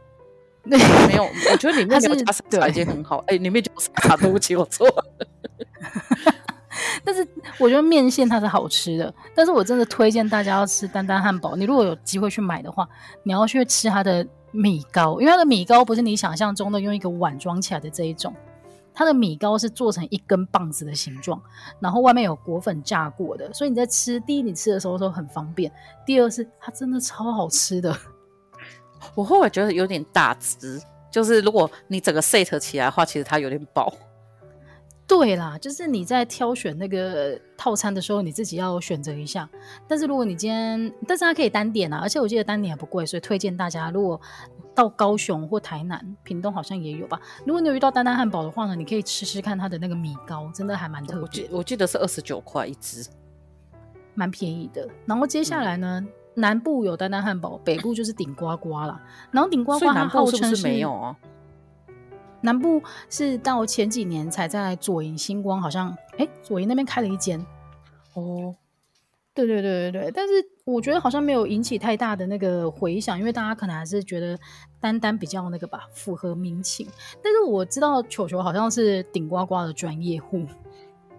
[0.62, 3.19] 那 没有，我觉得里面有加沙茶已经很好。
[3.27, 5.05] 哎、欸，里面就沙茶，对不起，我错了。
[7.59, 11.55] 我觉得面线它是好吃的，但是我真的推荐大家要吃丹丹汉堡。
[11.55, 12.88] 你如果有机会去买的话，
[13.23, 18.35] 你要去吃它的米糕，因为它的米糕不是你想象中的用一个碗装起来的这一种，
[18.93, 21.40] 它的米糕是做成一根棒子的形状，
[21.81, 25.71] 然后外面有裹粉炸过的，所以你在吃，第一你吃的时候都很方便，
[26.05, 27.97] 第二是它真的超好吃的。
[29.14, 33.93] 我后来觉得有点大只，就是如果你整个 set 起来的话，其实它有点饱。
[35.07, 39.49] 对啦，就是你在挑选那个套餐的时候，你自己要选择一下。
[39.87, 44.19] 但是如果你今天，但是它可以单点啊，而且我记得单点也不贵，所以推荐大家，如果
[44.75, 47.21] 到高雄或台南、屏东好像也有吧。
[47.45, 51.23] 如果你有遇到丹丹汉堡的话呢，你可以吃吃看它的那个米糕，真的还蛮特别。
[51.23, 53.07] 我记我记得是二十九块一只，
[54.14, 54.88] 蛮便宜的。
[55.05, 59.01] 然后接下来呢，嗯、南部有丹丹汉堡，北部就是顶呱呱啦。
[59.31, 61.17] 然后顶呱呱它号称是，是没有啊。
[62.44, 67.44] 南部是到前几年才在左营星光，好像哎，左营那边开了一间
[68.12, 68.54] 哦。
[69.33, 70.33] 对对对对对，但是
[70.64, 74.38] 我觉得好像没有引起太大的那个回响，因为大家可能还是觉得
[74.78, 76.87] 丹丹比较那个吧，符合民情。
[77.20, 80.46] 但是我知道球球好像是顶呱呱的专业户。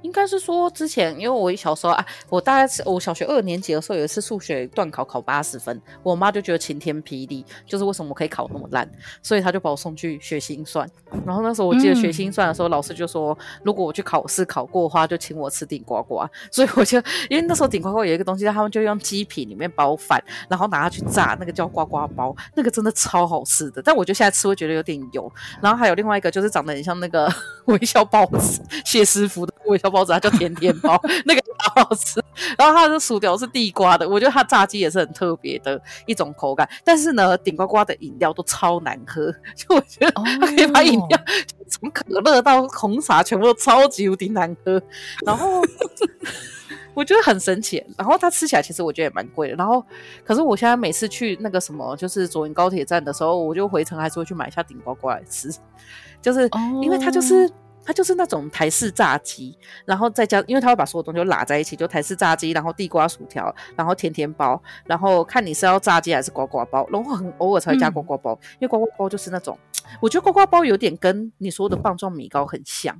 [0.05, 8.87] 应该是说之前，因为我小时候啊，我大概是我小学二年级的时候，有一次数学段考考八十分，我妈就觉得晴天霹雳，就是为什么我可以考那么烂，
[9.23, 10.87] 所以她就把我送去学心算。
[11.25, 16.23] 然后那时候我记得学心算的时候，嗯、老师就说，如果我去考试考过的话，就请我吃顶呱呱。
[16.51, 23.81] 所以我就因为那时候顶呱呱有一个东西，他们就用鸡皮里面包饭，然后拿它去炸，那个叫呱呱包，那个真的超好吃的。
[23.81, 25.31] 但我觉得现在吃会觉得有点油。
[25.61, 27.27] 然后还有另外一个，就是长得很像那个
[27.65, 29.95] 微笑包子，谢师傅的微笑包。
[29.95, 32.21] 包子它叫甜甜包， 那个好好吃。
[32.57, 36.69] 然后它的薯条是地瓜的，我觉得它炸鸡也是很特别的一种口感。
[36.83, 41.17] 但是呢，顶呱呱的饮料都超难喝， 就我觉得它可以把饮料
[41.69, 44.81] 从可乐到红茶全部都超级无敌难喝。
[45.25, 45.61] 然后
[46.93, 47.81] 我觉得很神奇。
[47.97, 49.55] 然后它吃起来其实我觉得也蛮贵的。
[49.55, 49.81] 然后
[50.25, 55.49] 可是我现在每次去那个什么，就是左营高铁站的时候，我就回程还是会去买一下顶呱呱来吃，
[56.21, 56.49] 就是
[56.83, 57.49] 因为它就是。
[57.85, 69.57] 它就是那种台式炸鸡，然后再加，因为它会把所有东西都拉在一起，就台式炸鸡，然后地瓜薯条，然后甜甜包，然后看你是要炸鸡还是呱呱包，然后很偶尔才会加呱呱包，嗯、因为呱呱包就是那种，
[70.01, 72.99] 我觉得呱呱包有点跟你说的棒状米糕很像。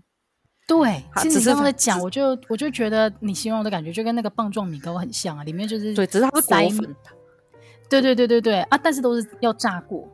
[0.67, 6.95] 对，其实你刚刚在讲，我就我就觉得你形容的感觉就跟那个棒状米糕很像啊，里面就是对，只是它是裹粉，
[7.87, 10.07] 对对对对对啊，但是都是要炸过，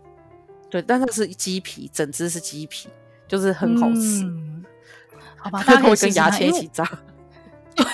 [0.69, 2.89] 对，但是是鸡皮，整只是鸡皮，
[3.29, 4.25] 就是很好吃。
[4.25, 4.50] 嗯
[5.41, 6.83] 好吧， 大家可以跟牙签一起炸。
[7.75, 7.85] 对，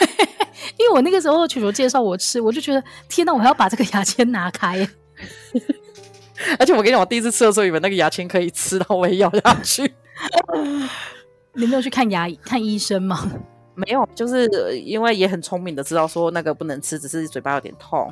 [0.77, 4.87] 因为我那个时候球球介绍我吃，我就觉得天哪，我还要把这个牙签拿开。
[6.59, 9.91] 而且我跟你讲，我第一次吃的时候，以为那个牙签可以吃，然后我也咬下去。
[11.53, 13.31] 你没有去看牙看医生吗？
[13.75, 14.47] 没有，就是
[14.79, 18.07] 因为也很聪明的知道说那个不能吃，只是嘴巴有点痛。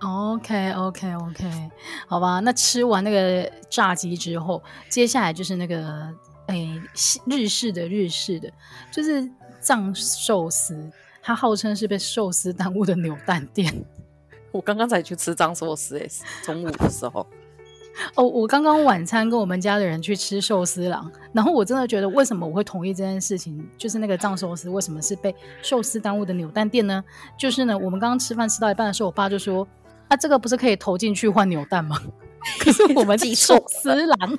[0.00, 1.70] OK，OK，OK，okay, okay, okay.
[2.06, 2.40] 好吧。
[2.40, 6.08] 那吃完那个炸鸡之后，接下来就是那个。
[6.46, 6.82] 哎、欸，
[7.26, 8.50] 日式的日式的，
[8.90, 9.28] 就是
[9.60, 10.90] 藏寿司，
[11.22, 13.84] 它号称是被寿司耽误的扭蛋店。
[14.52, 16.06] 我刚刚才去吃藏寿司，哎，
[16.44, 17.26] 中午的时候。
[18.16, 23.64] 哦，我刚刚晚餐跟我们家的人去吃寿司郎，然后我真的觉得，为什么我会同意这件事情？
[23.78, 27.04] 就是那个藏寿司为什么是被寿司耽误的扭蛋店呢？
[27.38, 29.66] 就是呢，我们刚刚吃饭吃到一半的时候，我爸就说
[30.08, 31.96] ：“啊，这个不是可以投进去换扭蛋吗？”
[32.58, 34.38] 可是我们是寿司郎。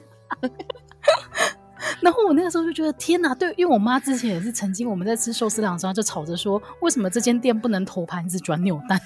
[2.02, 9.00] 然后我那个时候就觉得天哪，对，因为我妈之前也是曾经我们在吃寿司郎的时候就吵着说，为什么这间店不能投盘子转扭蛋？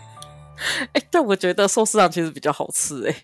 [0.92, 3.14] 哎，但我觉得寿司郎其实比较好吃哎。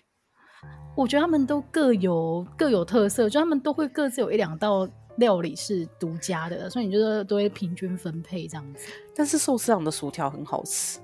[0.95, 8.87] 我觉得他们都各有各有特色，就他们都会各自有一两道料理是独家的，所以你就都会平均分配这样子。
[9.13, 10.99] 但是寿司郎的薯条很好吃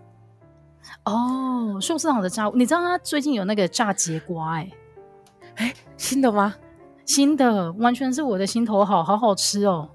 [1.04, 4.72] 哦，寿司郎的炸，你知道他最近有那个炸节瓜哎，
[5.56, 6.56] 哎，新的吗？
[7.06, 9.90] 新的完全是我的心头好，好好吃哦！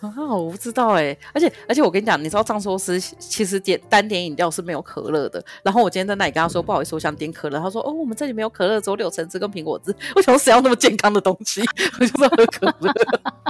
[0.00, 5.42] 啊，我不知道哎，而且而且我跟你讲，你知道藏寿司其实点单点饮料是没有可乐的。
[5.62, 7.58] 然后我今天在那里跟他说，不好意思，我想点可乐。
[7.58, 9.94] 他说，哦，我们这里没有可乐，只有柳橙汁跟苹果汁。
[10.14, 11.62] 我想说谁要那么健康的东西？
[11.98, 12.92] 我就是要喝可乐。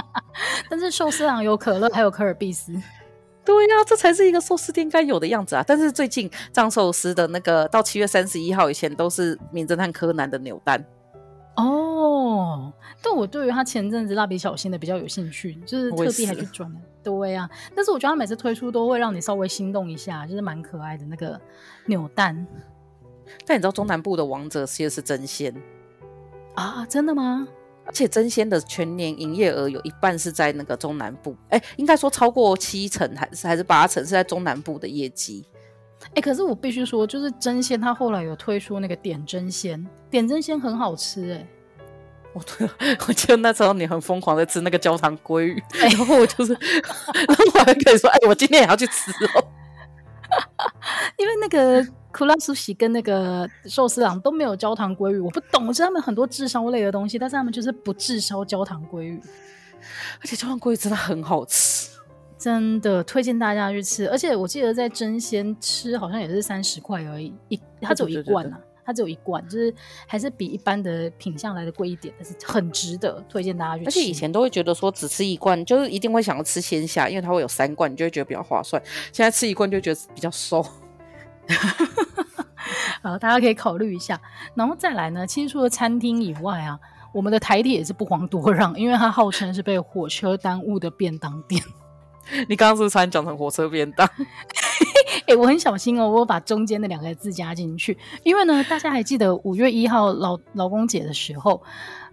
[0.69, 2.71] 但是寿司郎有可乐，还有可尔必斯。
[3.43, 5.63] 对呀、啊，这才是一个寿司店该有的样子啊！
[5.65, 10.83] 但是最近藏寿司的那个到七月三十一号以前都是名侦探柯南的扭蛋。
[13.01, 16.79] 但我对于他前阵子蜡笔小新的比较有兴趣，就是特地还去转了。
[17.03, 21.39] 对呀、啊，但是我觉得他每次推出都会让你稍微心动一下，就是蛮可爱的那个
[21.85, 22.45] 扭蛋。
[23.45, 25.53] 但你知道中南部的王者其实是真仙
[26.55, 26.85] 啊？
[26.89, 27.47] 真的吗？
[27.85, 35.45] 而且真仙的全年营业额有一半是在那个中南部，哎，应该说超过七成还是还是八成是在中南部的业绩。
[36.13, 41.47] 哎，可是我必须说，就是真仙，他后来有推出那个点真仙，点真仙很好吃哎。
[42.37, 42.69] 我对，
[43.07, 49.43] 我记得那时候你很疯狂的吃那个焦糖鲑鱼，然后我就是，然后我还可以说，哎，我今天也要去吃哦。
[51.17, 59.21] 因为那个库拉苏西跟那个寿司郎都没有焦糖鲑鱼，我不懂，我知道他们很多炙烧类的东西，但是他们就是不炙烧焦糖鲑鱼，
[60.21, 61.89] 而且焦糖鲑鱼真的很好吃，
[62.37, 64.09] 真的推荐大家去吃。
[64.09, 69.73] 而且我记得在真鲜吃好像也是三十块而已，一它只有一罐啊，它只有一罐，就是
[70.07, 73.89] 还是比一般的品相来的贵一点，但是很值得推荐大家去吃。
[73.89, 78.81] 而且以前都会觉得说只吃一罐就是一定会想要吃鲜虾，因为它会有三罐，你就会觉得比较划算。
[79.11, 80.65] 现在吃一罐就觉得比较瘦。
[83.03, 84.17] 好，大家可以考虑一下。
[84.55, 86.79] 然后再来呢，其实除了餐厅以外啊，
[87.13, 91.61] 我们的台铁也是不遑多让，因为它号称是被火车耽误的便当店。
[92.47, 94.09] 你刚刚是不是差点讲成火车便当？
[95.27, 101.61] 哎、欸，我很小心哦，我把中间的两个字加进去，因为呢，大家还记得五月一号劳劳工节的时候，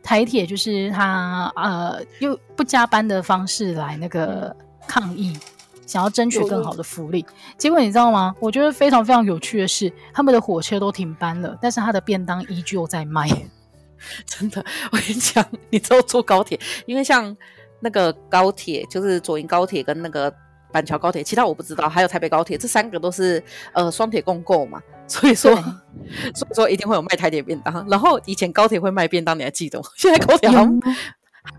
[0.02, 4.54] 台铁就是他呃用不加班的方式来那个
[4.86, 5.36] 抗议。
[5.86, 7.24] 想要争取更好的福利，
[7.58, 8.34] 结果你知道吗？
[8.40, 13.28] 我觉得非常非常有趣的是，他们的火车都停班了，但是他的便当依旧在卖。
[14.24, 17.36] 真的，我跟你讲，你知道坐高铁，因为像
[17.80, 20.34] 那个高铁，就是左营高铁跟那个
[20.74, 23.40] 板桥高铁，其他我不知道，还有台北高铁，这三个都是
[23.72, 25.54] 呃双铁共购嘛， 所以说
[26.34, 27.86] 所以说一定会有卖台铁便当。
[27.88, 29.84] 然后以前高铁会卖便当，你还记得吗？
[29.96, 30.80] 现在高铁好像。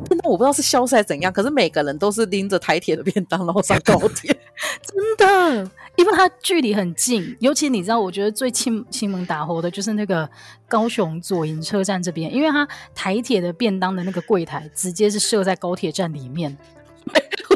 [0.10, 4.36] 真的我不知道是消失还是怎样，可是每个人都是拎着台铁的便当然后上高铁，
[4.82, 7.38] 真的，因为它距离很近。
[7.40, 10.28] 尤其你知道，我觉得最亲亲门打火的就是那个
[10.68, 16.58] 高雄左营车站这边，因为它台铁的便当的那个柜台直接是设在高铁站里面。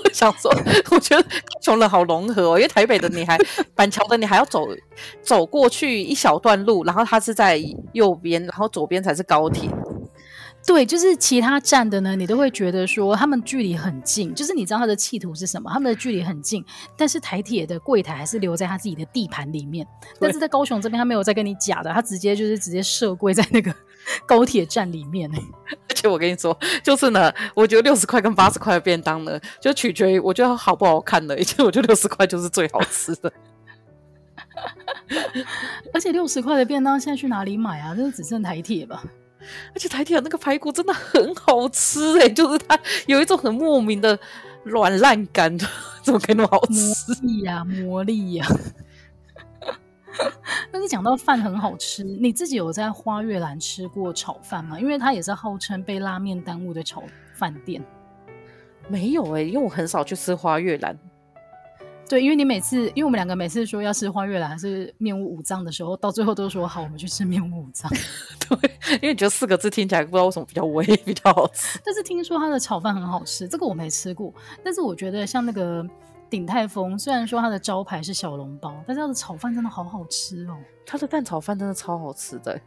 [0.09, 0.51] 我想说，
[0.91, 3.37] 我觉得高雄人好融合哦，因为台北的你还
[3.75, 4.67] 板桥的你还要走
[5.21, 7.61] 走过去一小段路，然后它是在
[7.93, 9.69] 右边，然后左边才是高铁。
[10.67, 15.71] 对，就是其他站的呢，你都会觉得说他们距离很近，就是你知道他的企图是什么？
[15.71, 16.63] 他们的距离很近，
[16.97, 19.87] 但是台铁的柜台还是留在他自己的地盘里面。
[20.19, 23.73] 但是在高雄这边，他没有再跟你假的，他直接就是直接设柜在那个
[24.25, 25.29] 高铁站里面。
[25.89, 31.35] 而且我跟你说，就是呢，我觉得六十块跟八十块的便当呢，就取决于我觉得好不好看的。
[31.37, 33.31] 而且我觉得六十块就是最好吃的。
[35.93, 37.95] 而且六十块的便当现在去哪里买啊？
[37.95, 39.03] 就是只剩台铁吧。
[39.73, 44.17] 而且台铁的那个排骨真的很好吃哎、欸，就是它有一种很莫名的
[44.63, 45.57] 软烂感，
[46.03, 46.73] 怎么可以那么好吃？
[46.73, 48.51] 魔力呀、啊，魔力呀、啊！
[50.71, 54.79] 但是讲到饭很好吃，你自己有在花月兰吃过炒饭吗？
[54.79, 57.03] 因为它也是号称被拉面耽误的炒
[57.33, 57.83] 饭店。
[58.87, 60.97] 没有哎、欸，因为我很少去吃花月兰。
[62.09, 67.87] 对，因为你每次，因为我们两个每次说要吃花月兰还是面无五脏的时候，到最后都说好，我们去吃面无五脏。
[68.49, 71.79] 对，因为觉得四个字听起来不知道为什么比较微， 比较好吃。
[71.85, 74.33] 但是听说它的炒饭很好吃，这个我没吃过。
[74.63, 75.85] 但是我觉得像那个
[76.29, 80.57] 鼎泰丰，虽然说它的招牌是小笼包，但是它的炒饭真的好好吃哦。
[80.85, 82.59] 它的蛋炒饭真的超好吃的，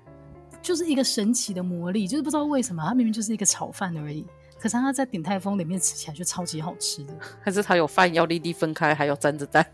[0.61, 4.27] 就是一个神奇的魔力，就是不知道为什么它明明就是一个炒饭而已。
[4.59, 9.65] 可是它在鼎泰丰里面吃起来就超级好吃的， 还是它有饭要粒粒分开，还要沾着蛋，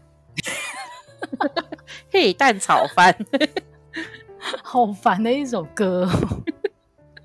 [2.10, 3.14] 嘿蛋炒饭，
[4.62, 6.08] 好烦的一首歌。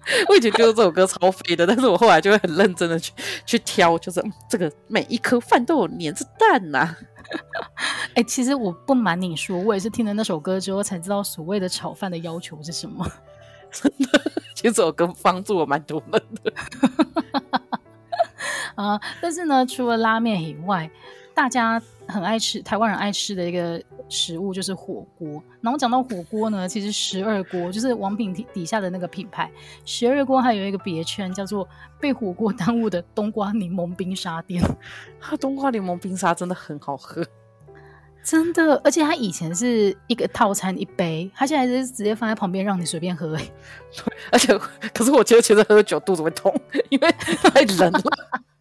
[0.30, 3.12] 我以前觉得这首歌超废的，但是我后来就会很认真的去
[3.46, 6.98] 去挑，就是这个每一颗饭都有粘着蛋呐、啊。
[8.10, 13.10] 哎、欸，其实我不瞒你说，我也是听了那首歌之后才知道所谓的炒饭的要求是什么。
[13.72, 16.54] 真的，其实这首歌帮助我蛮多人的。
[18.76, 19.00] 啊！
[19.22, 20.90] 但是呢，除了拉面以外，
[21.36, 25.42] 大家很爱吃，台湾人爱吃的一个食物就是火锅。
[25.62, 29.52] 然后讲到火锅呢，其实十二锅就是王品底下的那个品牌，
[29.84, 31.68] 十二锅还有一个别称叫做
[32.00, 34.64] 被火锅耽误的冬瓜柠檬冰沙店。
[35.20, 37.26] 它冬瓜柠檬冰沙真的很好喝，
[38.24, 43.36] 真的，而且它以前是一个套餐一杯，它现在是直接放在旁边让你随便喝。
[43.36, 44.56] 对，而且
[44.94, 46.54] 可是我觉得其实喝酒肚子会痛，
[46.90, 48.02] 因为太冷了。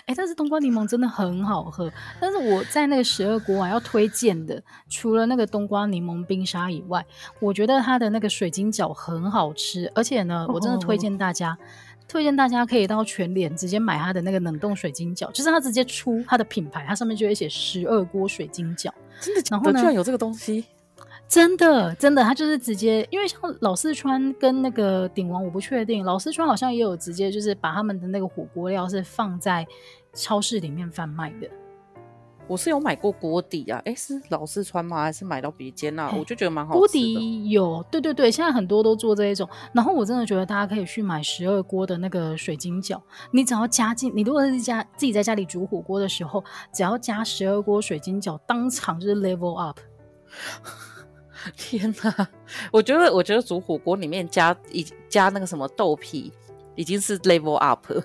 [0.00, 1.90] 哎、欸，但是冬瓜柠檬真的很好喝。
[2.20, 7.04] 但是我在那个十二锅啊，要推荐的，除了那个冬瓜柠檬冰沙以外，
[7.40, 9.90] 我觉得它的那个水晶饺很好吃。
[9.94, 11.56] 而且呢，我真的推荐大家
[12.06, 18.90] 推荐大家可以到全联直接买它的那个冷冻水晶饺，就是它直接出它的品牌，它上面就会写十二锅水晶饺。
[19.20, 20.64] 真的，然后呢，居然有这个东西？
[21.26, 29.66] 真的，真的，他就是直接，因为像老四川跟那个鼎王，我不确定，老四川好像也有直接就是把他们的那个火锅料是放在
[30.12, 31.48] 超市里面贩卖的。
[32.46, 35.02] 我是有买过锅底啊，哎，是老四川吗？
[35.02, 36.12] 还是买到别间啊？
[36.16, 36.78] 我就觉得蛮好的。
[36.78, 39.48] 锅底有，对对对，现在很多都做这一种。
[39.72, 43.00] 然后我真的觉得大家可以去买十二锅的那个水晶饺，
[43.30, 49.80] 你只要加进，你如果是家自己在家里煮火锅的时候，只要加十二锅水晶饺，当场就是 level up。
[51.56, 52.28] 天哪，
[52.72, 56.32] 我觉得我觉得煮火锅里面加一加那个什么豆皮，
[56.74, 58.02] 已经是 level up 了。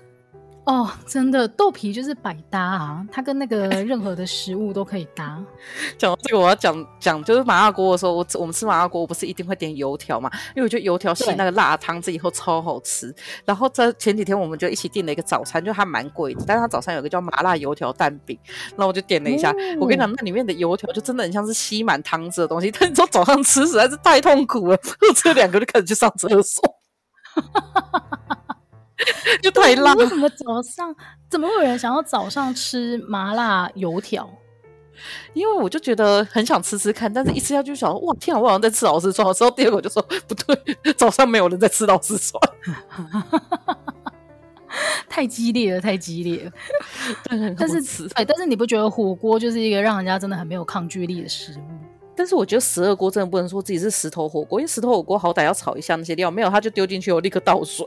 [0.69, 5.43] 哦，真的豆皮就是百搭啊，它跟那个任何的食物都可以搭。
[5.97, 10.29] 讲到这个，我要讲讲，就是麻辣锅的时候，我我们吃麻辣锅，我不是一定会点油条嘛？
[10.55, 13.11] 因为我觉得油条吸那个辣汤汁以后超好吃。
[13.45, 18.37] 然后在前几天，我们就一起订了一个早餐，就还蛮贵的，但是它早餐有个叫麻辣油条蛋饼，
[18.77, 19.49] 然后我就点了一下。
[19.49, 26.63] 哦、我跟你讲，那里面的油条就真的很像是吸满汤汁的东西，但你说早上吃实在是太痛苦了，我吃了两个就开始去上厕所。
[29.41, 29.93] 就太辣！
[29.95, 30.95] 为什么早上
[31.29, 34.29] 怎么会有人想要早上吃麻辣油条？
[35.33, 39.33] 因为我就觉得很想吃吃看，但是一吃下去想，哇天啊，我好像在吃老四川。
[39.33, 42.41] 之后第二个我就说不对，早上没有人在吃老四川，
[45.07, 46.51] 太激烈了，太激烈了。
[47.23, 51.63] 但是，但是，哎，但是你不觉得火锅就是一个让人家真的很没有抗拒力的食物？
[52.15, 57.85] 但是我觉得十二锅真的不能说自己是石头火锅，因为石头火锅好歹要炒一下那些料，没有他就丢进去，我立刻倒水。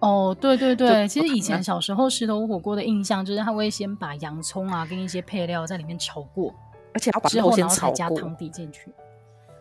[0.00, 6.54] 哦，对对对，其实以前小时候石头火锅的印象就是他会先把洋葱啊跟一些配料在里面炒过，
[6.94, 8.92] 而且要把肉先炒过，加汤底进去。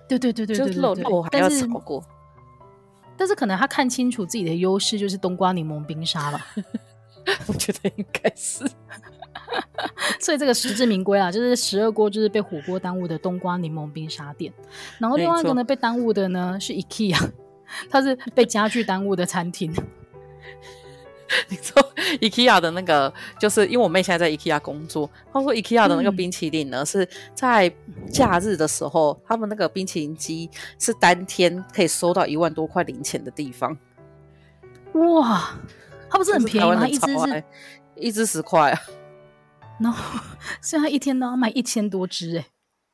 [0.07, 2.03] 对对对对对对，肉肉还要炒过。
[3.17, 6.45] 但是可能他看清楚自己的优势就是冬瓜柠檬冰沙吧，
[7.47, 8.63] 我觉得应该是。
[10.19, 14.53] 所以这个实至名归啊，就是十二锅就是被火锅耽误的冬瓜柠檬冰沙店。
[14.99, 17.31] 然后另外一个呢被耽误的呢是 IKEA，
[17.89, 19.73] 它是被家具耽误的餐厅。
[21.49, 21.83] 你说
[22.21, 27.69] IKEA 的那个，就是因为我妹现在在 IKEA 工作，她说 IKEA 的那个冰淇淋呢，嗯、是在
[28.11, 33.77] 假日的时候，他们那个冰淇淋机是当天可以收到一万多块零钱的地方。
[34.93, 35.53] 哇，
[36.09, 36.87] 它不是很便宜吗？
[36.87, 37.43] 一只是，
[37.95, 38.81] 一只十块啊。
[39.81, 40.19] 然后，
[40.61, 42.45] 所以他一天都要卖一千多只哎。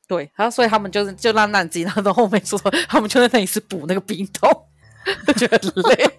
[0.07, 4.49] 对，然后所以他们就是就让那机，然后后面说他们就在那里是补那个冰桶，
[5.27, 6.09] 就觉得很累。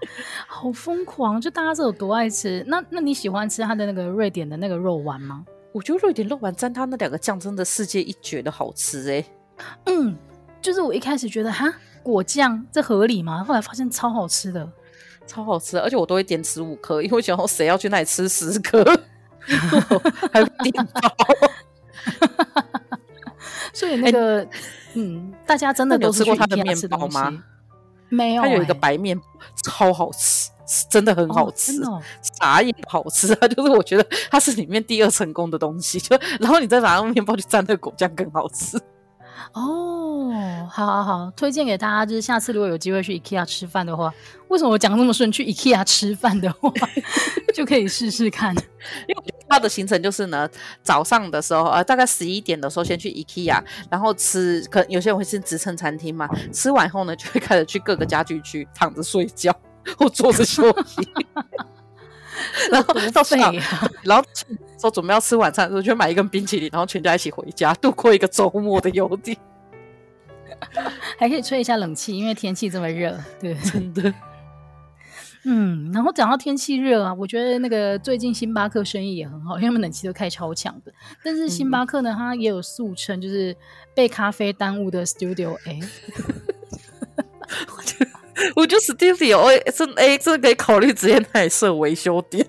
[0.58, 1.40] 好疯狂！
[1.40, 2.64] 就大家是有多爱吃？
[2.66, 5.44] 那那你喜欢吃它的那个瑞典的那个肉丸吗？
[5.70, 9.26] 我觉得瑞典肉丸沾它那两个酱真的世界一绝的好吃哎、欸。
[9.86, 10.16] 嗯，
[10.60, 13.44] 就是我一开始觉得哈果酱这合理吗？
[13.44, 14.68] 后来发现超好吃的，
[15.28, 18.84] 超好吃，而且我都会点吃五颗，因为我想说谁要去那里吃十颗，
[20.32, 21.00] 还有点包。
[23.72, 24.48] 所以那个、欸、
[24.94, 27.44] 嗯，大家真的都吃过它的面包吗？
[28.08, 29.20] 没有、欸，它有一个白面，
[29.64, 30.50] 超好吃，
[30.90, 32.02] 真的很好吃，哦哦、
[32.40, 33.46] 啥也好吃啊！
[33.48, 38.80] 就是我觉得它是里面第二成功的东西，就然后你再拿那个面包去蘸那个果酱更好吃。
[39.52, 40.32] 哦，
[40.70, 44.12] 好好好，推荐给大家，就是下次如果有机会去 IKEA 吃饭的话，
[44.48, 45.30] 为什么我讲那么顺？
[45.30, 46.70] 去 IKEA 吃饭的话，
[47.54, 48.54] 就可以试试看。
[49.06, 50.48] 因为它的行程就是呢，
[50.82, 59.54] 早上的时候，呃，大概十一点的时候先去 IKEA，然后吃，可能有些人会吃职称餐厅嘛，吃完后呢，就会开始去各个家具区躺着睡觉
[59.98, 61.08] 或坐着休息。
[62.70, 63.38] 然后到睡，
[64.02, 64.24] 然后
[64.78, 69.36] 说准备要吃晚餐的时候，就买一根冰淇淋，然后全家一起回家，度过一个周末的游历。
[71.18, 74.12] 还可以吹一下冷气，因为天气这么热，对，真的。
[75.44, 80.92] 嗯，然后讲到天气热啊，我觉得那个最近星巴克生意也很好，因为他们冷气都开超强的。
[81.24, 83.56] 但是星巴克呢，它也有素称，就是
[83.94, 85.80] 被咖啡耽误的 Studio A。
[88.56, 92.46] 我觉得 Studio A 这 A 这可以考虑直接那里设维修店，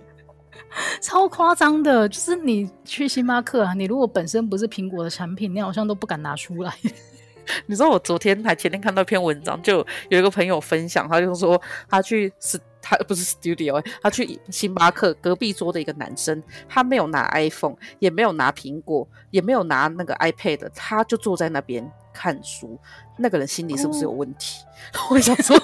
[1.01, 2.07] 超夸张的。
[2.07, 6.73] 就是你去星巴克啊，你如果本身不是苹果的产品，你好像都不敢拿出来。
[7.65, 9.77] 你知道我昨天还前天看到一篇文章，就
[10.09, 11.59] 有一个朋友分享，他就说
[11.89, 22.79] 他去是他不是 Studio，他去星巴克隔壁桌的一个男生，他没有拿 iPhone，也没有拿苹果，也没有拿那个 iPad，他就坐在那边看书。
[23.17, 24.63] 那个人心里是不是有问题？
[25.09, 25.57] 我想说，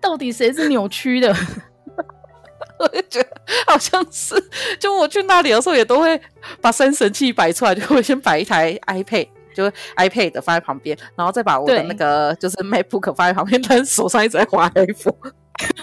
[0.00, 1.34] 到底谁是扭曲的？
[2.78, 3.28] 我就觉得
[3.66, 4.34] 好像是，
[4.78, 6.20] 就我去那里的时候也都会
[6.60, 9.64] 把三神器摆出来，就会先摆一台 iPad，就
[9.96, 15.14] iPad 放在旁边，然后再把我的那个就是 MacBook 放在旁边，但是手上一直在滑 iPhone，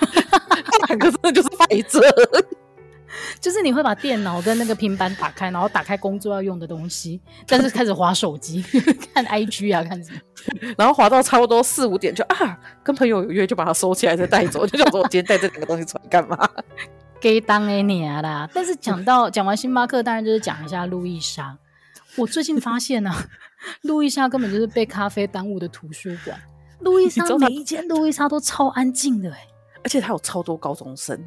[0.87, 1.99] 两个真的就是摆着。
[3.39, 8.61] 就是你会把电脑跟那个平板打开，然后打开工作要用的东西， 但是开始滑手机，
[9.13, 10.19] 看 IG 啊，看什么，
[10.77, 16.37] 然后滑到差不多四五点就啊，跟朋友有约就把它收起来再带走，就想说我今天带这两个东西出来干嘛？
[17.19, 18.49] 给当哎你啊啦！
[18.53, 21.57] 但是讲到讲完星巴克，当然就是讲一下路易莎。
[22.17, 23.25] 我最近发现呢、啊，
[23.83, 26.37] 路易莎根本就是被咖啡耽误的图书馆。
[26.81, 29.47] 路易莎每一间路易莎都超安静的哎、欸，
[29.85, 31.17] 而且它有超多高中生。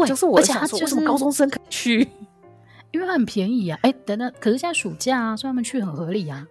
[0.00, 2.08] 对，就是我想说，为什么高中生可以去？
[2.90, 3.78] 因为它很便宜啊！
[3.82, 6.46] 哎，等等，可是现在暑假啊，所以他们去很合理啊。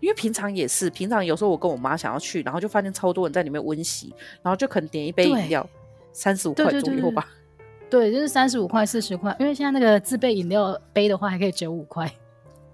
[0.00, 5.68] 因为平常也是，平常有时候我跟我妈想要去，然后就发现超多人在里面温习，然后就可能点一杯饮料，
[6.12, 7.28] 三十五块左右吧。
[7.90, 9.34] 对，就是三十五块、四十块。
[9.40, 12.12] 因为现在那个自备饮料杯的话，还可以折五块。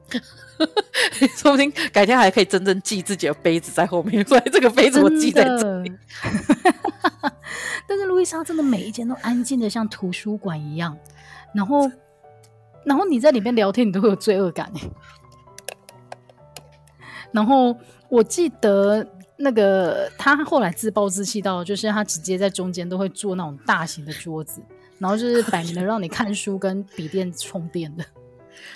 [1.37, 5.93] 说不定改天还可以真正记自己的杯子在后面， 所以这个杯子我记在这里。
[7.87, 10.97] 但是路易莎真的每一间都安静的像图书馆一样，
[11.55, 11.91] 然后，
[12.85, 14.73] 然后你在里面聊天，你都会有罪恶感。
[17.33, 17.77] 然后
[18.09, 19.05] 我记得
[19.37, 24.63] 那个他后来自暴自弃到，就是他直接在中间都会做那种大型的桌子，
[24.99, 28.05] 然后就是摆明了让你看书跟笔电充电的。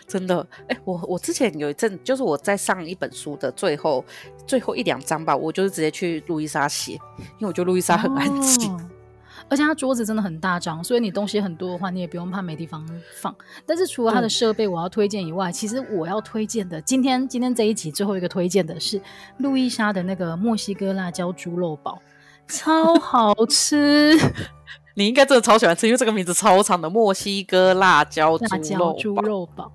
[0.09, 4.05] 真的，哎、欸，我我之前有一阵，就是我在上一本书的最后
[4.47, 8.73] 最后一两章吧，我就是直接去路易莎写，因为我觉得路易莎很安静。
[8.73, 8.81] 哦
[9.51, 13.35] 而且它桌子真的很大张，所以你东西很多的话，你也不用怕没地方放。
[13.65, 19.01] 但是除了它的设备我要推荐以外，其实我要推荐的，今天今天这一集最后一个推荐的是
[19.39, 21.99] 路易莎的那个墨西哥辣椒猪肉堡，
[22.47, 24.15] 超好吃。
[24.95, 29.73] 你应该真的超喜欢吃，因为这个名字超长的墨西哥辣椒辣椒猪肉堡，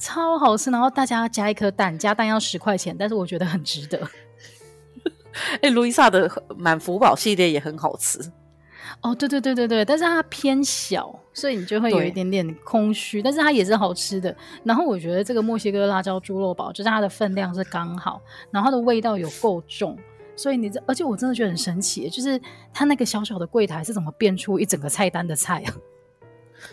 [0.00, 0.72] 超好吃。
[0.72, 4.00] 然后大家加一颗蛋，加蛋要十块钱，但是我觉得很值得。
[5.62, 8.18] 哎、欸，路易莎的满福堡系列也很好吃。
[9.02, 14.34] 哦，对对对对对，但是它偏小，所以你就会有一点点空虚，但是它也是好吃的。
[14.64, 18.20] 然后我觉得这个墨西哥辣椒猪肉堡，就是它的分量是刚好，
[18.50, 19.96] 然后它的味道有够重，
[20.34, 22.38] 所以你这，而且我真的觉得很神奇，就是
[22.74, 25.72] 它那个小小的柜台是怎么变出一整个菜单的菜啊？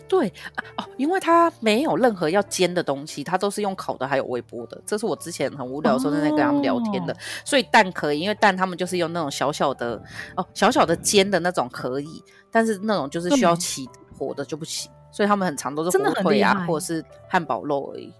[0.07, 0.31] 对
[0.77, 4.81] 哦，因为它没有任何要煎的东西，它都是用烤的，还有微波的。
[4.85, 7.13] 这是我之前很无聊的时候在那跟他们聊天的。
[7.13, 10.01] 哦、所以蛋可以，因为蛋他们就是用那种小小的
[10.35, 14.91] 哦，小小的煎的那种可以，但是那种就是需要起火的就不行。
[15.11, 18.13] 所以他们很常都是火腿啊，或者是汉堡肉而已。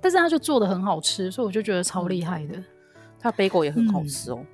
[0.00, 2.62] 但是他就做的很好吃，所以我就觉得超厉害的。
[3.18, 4.38] 他的贝果也很好吃哦。
[4.40, 4.46] 嗯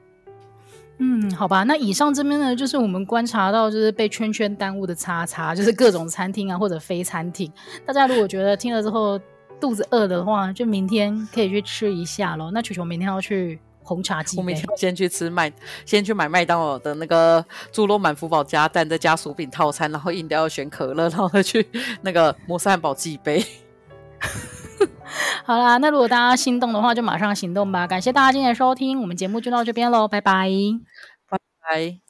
[1.03, 7.51] 嗯，好吧，那以上这边呢，就是我们观察到就是被圈圈耽误的叉叉，就是各种餐厅啊或者非餐厅。
[7.87, 9.19] 大家如果觉得听了之后
[9.59, 12.51] 肚子饿的话，就明天可以去吃一下咯。
[12.53, 15.51] 那球球明天要去红茶鸡，我明天先去吃麦，
[15.87, 17.43] 先去买麦当劳的那个
[17.73, 21.67] 猪肉满福堡加蛋再加薯饼套餐，然后饮料要选可乐，然后再去
[22.03, 23.43] 那个摩斯汉堡记杯。
[25.45, 27.87] 好啦，那如果大家心动的话，就马上行动吧！
[27.87, 30.49] 感谢大家今天的收听，我们节目就到这边喽，拜拜，
[31.29, 32.10] 拜拜。